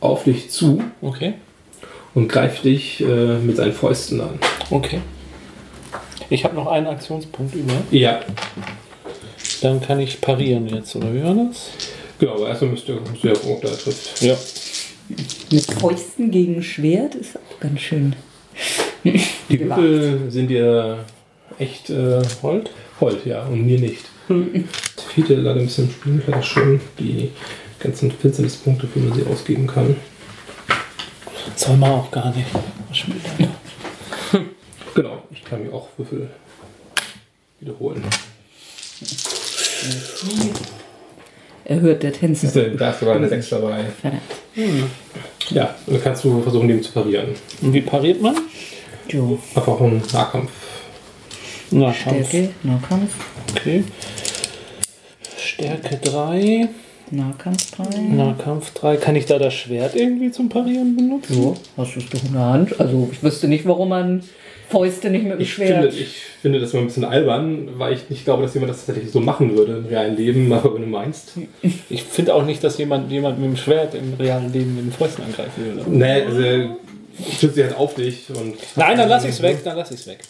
[0.00, 1.34] auf dich zu Okay.
[2.14, 4.38] und greift dich äh, mit seinen Fäusten an.
[4.70, 5.00] Okay.
[6.30, 7.72] Ich habe noch einen Aktionspunkt über.
[7.90, 8.20] Ja.
[9.62, 11.70] Dann kann ich parieren jetzt, oder wie war das?
[12.18, 14.22] Genau, aber erstmal müsst ihr, müsst ihr gucken, ob der trifft.
[14.22, 14.34] Ja.
[15.50, 18.14] Mit Fäusten gegen Schwert ist auch ganz schön.
[19.04, 19.60] Die.
[19.60, 21.04] Würfel sind dir
[21.58, 22.70] echt äh, Holt?
[23.00, 24.04] Hold, ja, und mir nicht.
[24.28, 26.22] Dir leider ein bisschen im Spiel.
[26.38, 27.30] Ich schon die
[27.80, 29.96] ganzen Finsternispunkte, für man sie ausgeben kann.
[31.56, 32.46] Soll man auch gar nicht.
[34.94, 36.28] Genau, ich kann mir auch Würfel
[37.60, 38.02] wiederholen.
[41.68, 42.48] Erhört der Tänzer.
[42.48, 43.84] Siehst du, da ist sogar eine 6 dabei.
[44.00, 44.22] Verdammt.
[45.50, 47.28] Ja, und dann kannst du versuchen, dem zu parieren.
[47.60, 48.36] Und wie pariert man?
[49.06, 49.38] Jo.
[49.54, 50.50] Einfach einen Nahkampf.
[51.70, 52.30] Na, Kampf.
[52.30, 53.14] Stärke, Nahkampf.
[53.50, 53.84] Okay.
[55.38, 56.68] Stärke 3,
[57.10, 57.98] Nahkampf 3.
[58.00, 58.96] Nahkampf 3.
[58.96, 61.34] Kann ich da das Schwert irgendwie zum Parieren benutzen?
[61.34, 62.80] So, hast du es doch in der Hand.
[62.80, 64.22] Also ich wüsste nicht, warum man
[64.70, 65.82] Fäuste nicht mit dem Ich Schwert.
[65.92, 68.84] finde, ich finde das immer ein bisschen albern, weil ich nicht glaube, dass jemand das
[68.84, 71.32] tatsächlich so machen würde im realen Leben, aber wenn du meinst.
[71.88, 74.92] Ich finde auch nicht, dass jemand, jemand mit dem Schwert im realen Leben mit den
[74.92, 75.90] Fäusten angreifen würde.
[75.90, 76.40] Nee, also
[77.26, 78.54] ich schütze sie halt auf dich und.
[78.76, 80.20] Nein, dann lass ich's weg, dann lass ich's weg.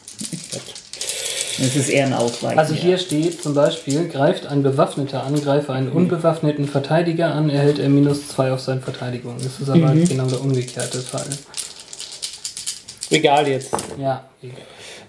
[1.61, 2.59] Das ist eher ein Ausweichen.
[2.59, 7.89] Also hier steht zum Beispiel, greift ein bewaffneter Angreifer einen unbewaffneten Verteidiger an, erhält er
[7.89, 9.34] minus 2 auf seine Verteidigung.
[9.43, 11.26] Das ist aber genau der umgekehrte Fall.
[13.11, 13.74] Egal jetzt.
[13.98, 14.24] Ja.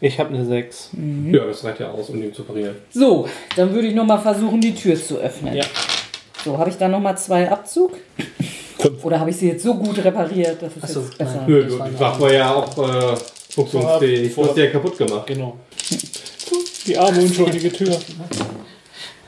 [0.02, 0.92] Ich habe eine 6.
[1.32, 2.76] Ja, das reicht ja aus, um ihm zu parieren.
[2.92, 5.56] So, dann würde ich nochmal versuchen, die Tür zu öffnen.
[5.56, 5.66] Ja.
[6.44, 7.98] So, habe ich da nochmal zwei Abzug?
[8.80, 9.04] Fünf.
[9.04, 11.44] Oder habe ich sie jetzt so gut repariert, dass es Ach so, jetzt besser.
[11.46, 13.18] Nö, Das war war ja auch äh,
[13.50, 14.34] funktionsfähig.
[14.34, 15.28] Du hast die ja kaputt gemacht.
[15.28, 15.58] Genau.
[16.88, 17.98] Die arme, unschuldige Tür.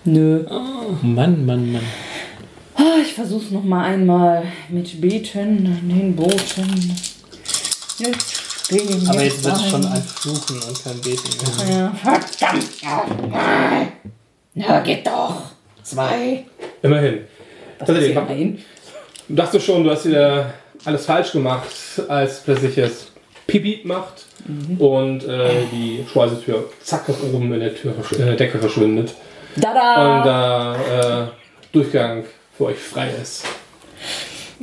[0.06, 0.46] Nö.
[1.02, 1.84] Mann, Mann, Mann.
[2.76, 6.96] Ah, ich versuche es nochmal einmal mit Beten an den Booten.
[8.00, 8.41] Jetzt
[8.80, 11.76] stehen Aber jetzt wird es schon ein Fluchen und kein Beten mehr.
[11.76, 12.68] Ja, verdammt.
[14.54, 15.42] Na, geht doch.
[15.84, 16.46] Zwei.
[16.82, 17.20] Immerhin.
[17.80, 18.60] Was ist Tatsächlich, hier ein?
[19.28, 20.54] Du dachtest schon, du hast wieder
[20.86, 21.68] alles falsch gemacht,
[22.08, 23.08] als plötzlich es
[23.48, 24.26] Pipi macht
[24.80, 29.14] und äh, die Schweißetür zack nach oben in der Tür, versch- äh, Decke verschwindet.
[29.56, 30.24] Und Tada!
[30.24, 31.28] da äh,
[31.72, 32.24] Durchgang
[32.58, 33.44] für euch frei ist.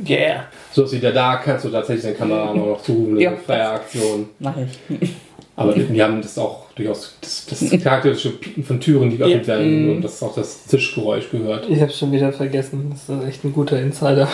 [0.07, 0.45] Yeah.
[0.71, 3.33] So ist wieder da, kannst du tatsächlich den Kamera noch zurufen, eine Ja.
[3.35, 4.29] freie Aktion.
[4.39, 5.09] Mach ich.
[5.55, 9.55] Aber wir haben das auch durchaus, das, das charakteristische Piepen von Türen, die geöffnet Ja.
[9.57, 11.65] werden und das auch das Zischgeräusch gehört.
[11.69, 12.91] Ich habe schon wieder vergessen.
[12.91, 14.29] Das ist echt ein guter Insider.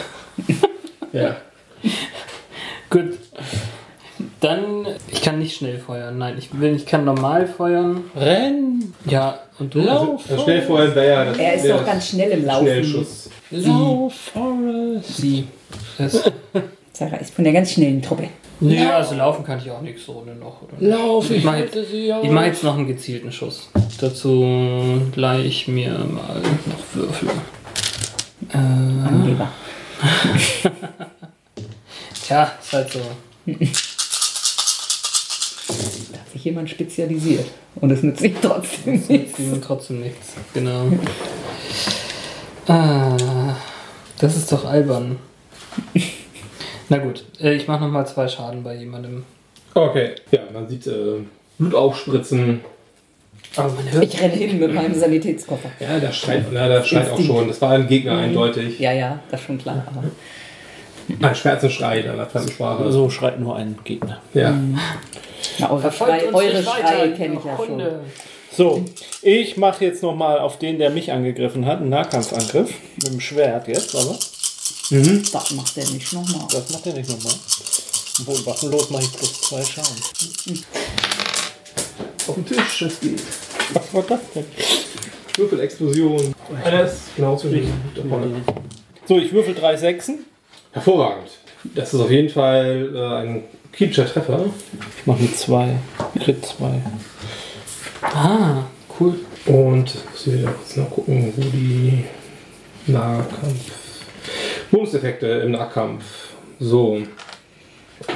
[1.13, 1.37] Ja.
[2.91, 3.13] Gut.
[4.39, 6.17] Dann, ich kann nicht schnell feuern.
[6.19, 8.03] Nein, ich will, ich kann normal feuern.
[8.15, 8.93] Renn.
[9.05, 9.79] Ja, und du?
[9.81, 12.65] Also, also schnell vorher wäre ja das Er ist der doch ganz schnell im Laufen.
[12.67, 13.29] Schnellschuss.
[13.51, 15.17] Lauf, Forest.
[15.17, 15.45] Sie.
[15.97, 16.31] Das,
[16.93, 18.29] Sarah ist von der ganz schnellen Truppe.
[18.59, 20.61] nee, also laufen kann ich auch nächste Runde noch.
[20.61, 20.73] Oder?
[20.79, 21.55] Lauf, ich Ich mach
[21.91, 22.23] sie auf.
[22.23, 23.69] Ich mache jetzt noch einen gezielten Schuss.
[23.99, 27.29] Dazu leih ich mir mal noch Würfel.
[28.53, 29.49] Äh, Angeber.
[32.25, 32.99] tja, ist halt so.
[36.11, 37.47] Da hat sich jemand spezialisiert.
[37.75, 39.09] Und es nützt sich trotzdem Nichts.
[39.09, 39.39] nichts.
[39.39, 40.33] Ihm trotzdem nichts.
[40.53, 40.85] Genau.
[42.67, 43.55] Ah,
[44.19, 45.17] das ist doch albern.
[46.89, 49.23] Na gut, äh, ich mache nochmal zwei Schaden bei jemandem.
[49.73, 50.11] Okay.
[50.31, 51.21] Ja, man sieht äh,
[51.57, 52.61] Blut aufspritzen.
[53.55, 54.03] Aber man hört.
[54.03, 55.69] Ich renne hin mit meinem Sanitätskoffer.
[55.79, 57.47] Ja, der schreit, na, der schreit auch schon.
[57.47, 58.79] Das war ein Gegner eindeutig.
[58.79, 59.85] Ja, ja, das ist schon klar.
[59.87, 62.91] Aber Ein Schmerzenschrei in einer fremden Sprache.
[62.91, 64.21] So schreit nur ein Gegner.
[64.33, 64.57] Ja.
[65.59, 67.81] na, eure Schrei, eure Schrei kenne ich ja schon.
[68.51, 68.85] So,
[69.21, 72.73] ich mache jetzt nochmal auf den, der mich angegriffen hat, einen Nahkampfangriff.
[72.95, 74.17] Mit dem Schwert jetzt, aber
[74.89, 76.47] Das macht er nicht nochmal.
[76.51, 77.33] das macht er nicht nochmal.
[78.19, 79.95] Obwohl, waffenlos mache ich plus zwei Schaden.
[82.27, 83.21] Auf dem Tisch, es geht.
[83.73, 84.45] Was war das denn?
[85.37, 86.33] Würfelexplosion.
[86.63, 88.41] Alles genau vorne.
[89.07, 90.25] So, ich würfel drei Sechsen.
[90.71, 91.29] Hervorragend.
[91.73, 94.45] Das ist auf jeden Fall äh, ein kritischer Treffer.
[94.99, 95.77] Ich mache mit zwei.
[96.23, 96.81] Crit zwei.
[98.01, 98.63] Ah,
[98.99, 99.19] cool.
[99.45, 102.05] Und muss ich wieder kurz nachgucken, wo die
[102.87, 103.84] Nahkampf.
[104.79, 106.03] Bonuseffekte im Nahkampf.
[106.59, 106.99] So.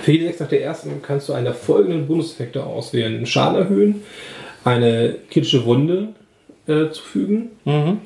[0.01, 4.01] Für jede 6 nach der ersten kannst du einen der folgenden Bonuseffekte auswählen: Schaden erhöhen,
[4.65, 6.09] eine kritische Wunde
[6.67, 7.99] äh, zufügen, Mhm.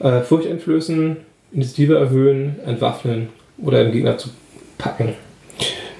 [0.00, 1.16] äh, Furcht einflößen,
[1.52, 3.28] Initiative erhöhen, entwaffnen
[3.58, 4.30] oder einen Gegner zu
[4.78, 5.14] packen.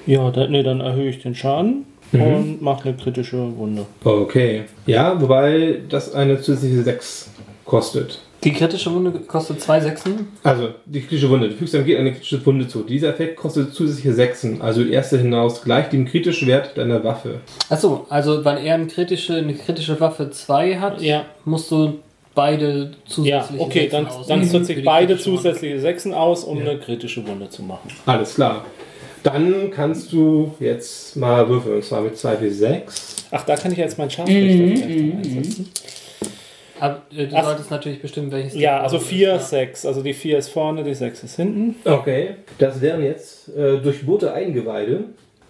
[0.05, 2.21] Ja, da, nee, dann erhöhe ich den Schaden Mhm.
[2.21, 3.85] und mache eine kritische Wunde.
[4.03, 4.63] Okay.
[4.87, 7.29] Ja, wobei das eine zusätzliche 6
[7.63, 8.19] kostet.
[8.43, 10.27] Die kritische Wunde kostet zwei Sechsen.
[10.43, 11.49] Also, die kritische Wunde.
[11.49, 12.83] Du fügst einem Gegner eine kritische Wunde zu.
[12.83, 14.61] Dieser Effekt kostet zusätzliche Sechsen.
[14.61, 17.39] Also, die erste hinaus gleich dem kritischen Wert deiner Waffe.
[17.69, 21.25] Achso, also weil er eine kritische, eine kritische Waffe 2 hat, Ja.
[21.45, 21.99] musst du
[22.35, 24.27] beide Ja, zusätzliche okay, Sechsen dann, aus.
[24.27, 26.71] dann Für setze ich beide zusätzliche Sechsen aus, um Ja.
[26.71, 27.89] eine kritische Wunde zu machen.
[28.05, 28.65] Alles klar.
[29.23, 32.81] Dann kannst du jetzt mal würfeln, und zwar mit 2W6.
[33.31, 35.69] Ach, da kann ich jetzt mein Scharfrichter Mhm, vielleicht mhm, einsetzen.
[36.83, 37.45] Aber äh, du Ach.
[37.45, 39.85] solltest natürlich bestimmen, welches Ja, also Farbe 4, ist, 6.
[39.85, 41.75] Also die 4 ist vorne, die 6 ist hinten.
[41.85, 42.31] Okay.
[42.57, 45.05] Das wären jetzt äh, durchbohrte Eingeweide.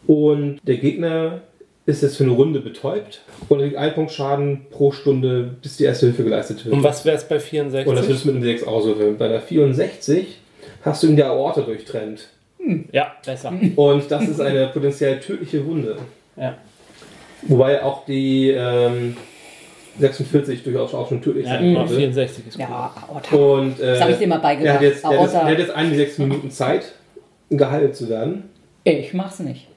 [0.06, 1.42] Und der Gegner
[1.88, 5.86] ist jetzt für eine Runde betäubt und kriegt einen Punkt Schaden pro Stunde, bis die
[5.86, 6.76] erste Hilfe geleistet wird.
[6.76, 7.90] Und was wäre es bei 64?
[7.90, 9.18] Und das würdest du mit einem 6 auswürfeln.
[9.18, 10.40] Bei der 64
[10.84, 12.28] hast du in der Aorta durchtrennt.
[12.92, 13.52] ja, besser.
[13.76, 15.98] Und das ist eine potenziell tödliche Wunde.
[16.38, 16.60] Ja.
[17.42, 19.18] Wobei auch die ähm,
[20.00, 21.96] 46 durchaus auch schon tödlich Ja, sein konnte.
[21.96, 22.62] 64 ist gut.
[22.62, 23.36] Ja, Aorta.
[23.36, 24.66] Und äh, Das hab ich dir mal beigebracht.
[24.66, 25.46] Der hat jetzt, der hat jetzt, Aorta.
[25.48, 26.94] der hat jetzt 1 bis 6 Minuten Zeit,
[27.50, 28.50] geheilt zu werden.
[28.84, 29.68] Ich mach's nicht.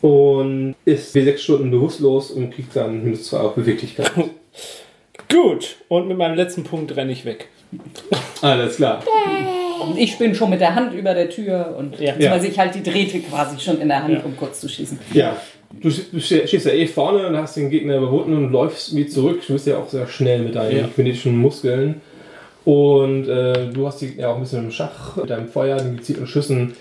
[0.00, 4.10] Und ist für 6 Stunden bewusstlos und kriegt dann minus 2 auf Beweglichkeit.
[5.32, 7.48] Gut, und mit meinem letzten Punkt renne ich weg.
[8.42, 9.02] Alles klar.
[9.86, 12.14] Und ich bin schon mit der Hand über der Tür und Ja.
[12.42, 14.22] ich halte die Drähte quasi schon in der Hand, Ja.
[14.24, 14.98] um kurz zu schießen.
[15.12, 15.36] Ja.
[15.72, 19.06] Du, du ste- stehst ja eh vorne und hast den Gegner überwunden und läufst wie
[19.06, 19.40] zurück.
[19.46, 20.88] Du bist ja auch sehr schnell mit deinen Ja.
[20.94, 22.00] kinetischen Muskeln.
[22.64, 25.96] Und äh, du hast die ja auch ein bisschen im Schach mit deinem Feuer, den
[25.96, 26.74] gezielten Schüssen.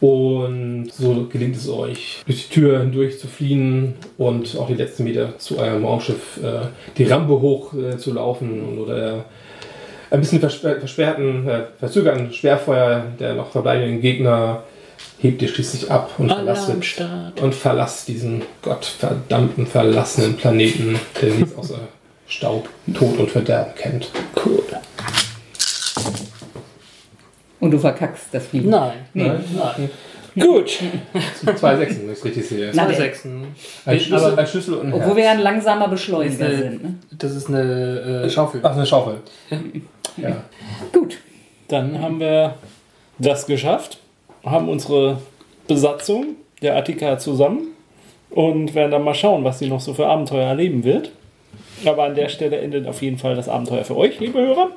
[0.00, 5.04] Und so gelingt es euch, durch die Tür hindurch zu fliehen und auch die letzten
[5.04, 9.26] Meter zu eurem Raumschiff äh, die Rampe hoch äh, zu laufen und oder
[10.10, 14.62] ein bisschen versper versperrten, äh, verzögerten Schwerfeuer der noch verbleibenden Gegner
[15.20, 16.70] hebt ihr schließlich ab und verlasst,
[17.40, 21.78] und verlasst diesen gottverdammten verlassenen Planeten, der nichts außer
[22.26, 24.10] Staub, Tod und Verderben kennt.
[24.44, 24.62] Cool.
[27.60, 28.70] Und du verkackst das Fliegen.
[28.70, 29.28] Nein, Nee.
[29.28, 29.90] nein, nein.
[30.38, 30.78] Gut.
[31.56, 32.70] Zwei Sechsen, wenn ich es richtig sehe.
[32.72, 33.48] Zwei Sechsen.
[33.84, 36.56] Ein Schlüssel, Aber ein Schlüssel und ein Obwohl wir ja ein langsamer Beschleuniger Ist eine-
[36.70, 36.82] sind.
[36.84, 36.94] Ne?
[37.18, 38.60] das ist eine äh, Schaufel.
[38.62, 39.18] Ach, eine Schaufel.
[40.16, 40.36] Ja.
[40.92, 41.18] Gut.
[41.68, 42.54] Dann haben wir
[43.18, 43.98] das geschafft,
[44.44, 45.18] haben unsere
[45.68, 47.68] Besatzung der Attika zusammen
[48.30, 51.12] und werden dann mal schauen, was sie noch so für Abenteuer erleben wird.
[51.84, 54.70] Aber an der Stelle endet auf jeden Fall das Abenteuer für euch, liebe Hörer.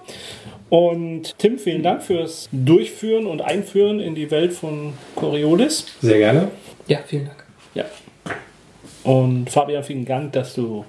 [0.69, 5.85] Und Tim, vielen Dank fürs Durchführen und Einführen in die Welt von Coriolis.
[6.01, 6.47] Sehr gerne.
[6.87, 7.45] Ja, vielen Dank.
[7.75, 7.85] Ja.
[9.03, 10.85] Und Fabian, vielen Dank, dass du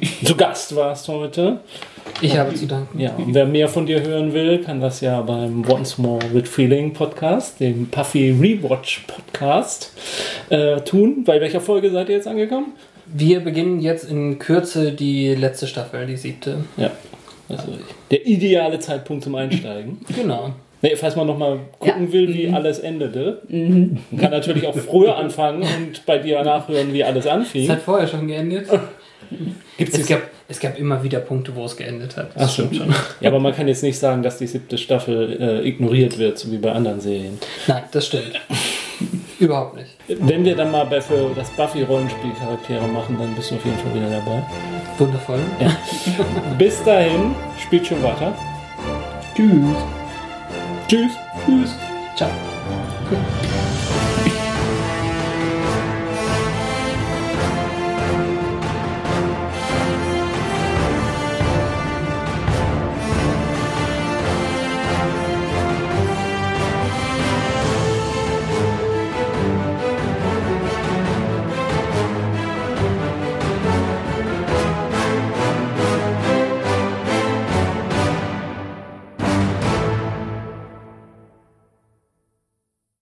[0.24, 1.60] zu Gast warst heute.
[2.20, 2.98] Ich habe zu danken.
[3.00, 6.48] Ja, und wer mehr von dir hören will, kann das ja beim Once More with
[6.48, 9.92] Feeling Podcast, dem Puffy Rewatch Podcast,
[10.50, 11.24] äh, tun.
[11.24, 12.72] Bei welcher Folge seid ihr jetzt angekommen?
[13.06, 16.64] Wir beginnen jetzt in Kürze die letzte Staffel, die siebte.
[16.76, 16.90] Ja.
[17.48, 17.72] Also
[18.10, 19.98] der ideale Zeitpunkt zum Einsteigen.
[20.16, 20.50] Genau.
[20.84, 22.12] Nee, falls man nochmal gucken Ja.
[22.12, 23.42] will, wie alles endete.
[23.48, 27.68] Man kann natürlich auch früher anfangen und bei dir nachhören, wie alles Es anfing.
[27.68, 28.66] hat vorher schon geendet.
[29.78, 32.30] Gibt's Es gab, es gab immer wieder Punkte, wo es geendet hat.
[32.36, 32.94] Ach, stimmt schon.
[33.20, 36.50] Ja, aber man kann jetzt nicht sagen, dass die siebte Staffel äh, ignoriert wird, so
[36.52, 37.38] wie bei anderen Serien.
[37.66, 38.32] Nein, das stimmt.
[39.38, 39.90] Überhaupt nicht.
[40.06, 43.94] Wenn wir dann mal für das Buffy-Rollenspiel Charaktere machen, dann bist du auf jeden Fall
[43.94, 44.42] wieder dabei.
[44.98, 45.40] Wundervoll.
[46.58, 48.32] Bis dahin, spielt schon weiter.
[49.34, 49.76] Tschüss.
[50.88, 51.74] Tschüss.
[52.16, 52.30] Ciao.